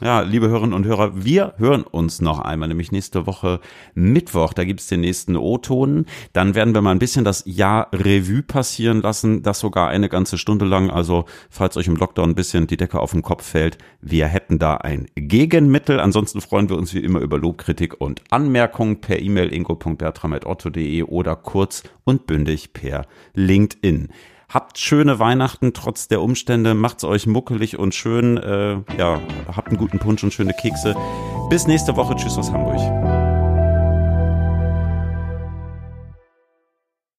Ja, 0.02 0.22
liebe 0.22 0.48
Hörerinnen 0.48 0.74
und 0.74 0.86
Hörer, 0.86 1.26
wir 1.26 1.56
hören 1.58 1.84
uns 1.84 2.22
noch 2.22 2.40
einmal, 2.40 2.70
nämlich 2.70 2.94
nächste 2.94 3.28
Woche 3.28 3.60
Mittwoch. 3.96 4.54
Da 4.54 4.64
gibt's 4.64 4.88
den 4.88 5.02
nächsten 5.02 5.36
O-Ton. 5.36 6.06
Dann 6.32 6.56
werden 6.56 6.74
wir 6.74 6.82
mal 6.82 6.92
ein 6.92 7.00
bisschen 7.00 7.26
das 7.26 7.44
Jahr 7.46 7.90
Revue 7.92 8.42
passieren 8.42 9.02
lassen, 9.02 9.44
das 9.44 9.60
sogar 9.60 9.90
eine 9.90 10.08
ganze 10.08 10.38
Stunde 10.38 10.64
lang. 10.64 10.90
Also, 10.90 11.26
falls 11.50 11.76
euch 11.76 11.88
im 11.88 11.98
Lockdown 11.98 12.30
ein 12.30 12.36
bisschen 12.36 12.66
die 12.66 12.78
Decke 12.78 13.02
auf 13.02 13.12
den 13.12 13.24
Kopf 13.24 13.46
fällt, 13.46 13.78
wir 14.00 14.28
hätten 14.28 14.58
da 14.58 14.78
ein 14.78 15.08
Gegenmittel. 15.16 16.00
Ansonsten 16.00 16.40
freuen 16.40 16.70
wir 16.70 16.78
uns 16.78 16.94
wie 16.94 17.00
immer 17.00 17.20
über 17.20 17.38
Lobkritik 17.38 18.00
und 18.00 18.22
Anmerkungen 18.30 19.02
per 19.02 19.20
E-Mail 19.22 19.52
ingo.bertram.otto.de 19.52 21.04
oder 21.04 21.36
kurz 21.36 21.84
und 22.06 22.26
bündig 22.26 22.72
per 22.72 23.06
LinkedIn. 23.34 24.08
Habt 24.50 24.80
schöne 24.80 25.20
Weihnachten 25.20 25.74
trotz 25.74 26.08
der 26.08 26.22
Umstände. 26.22 26.74
Macht's 26.74 27.04
euch 27.04 27.28
muckelig 27.28 27.78
und 27.78 27.94
schön. 27.94 28.38
Äh, 28.38 28.78
ja, 28.98 29.22
habt 29.56 29.68
einen 29.68 29.78
guten 29.78 30.00
Punsch 30.00 30.24
und 30.24 30.34
schöne 30.34 30.54
Kekse. 30.54 30.96
Bis 31.52 31.68
nächste 31.68 31.96
Woche. 31.96 32.16
Tschüss 32.16 32.36
aus 32.38 32.52
Hamburg. 32.52 33.29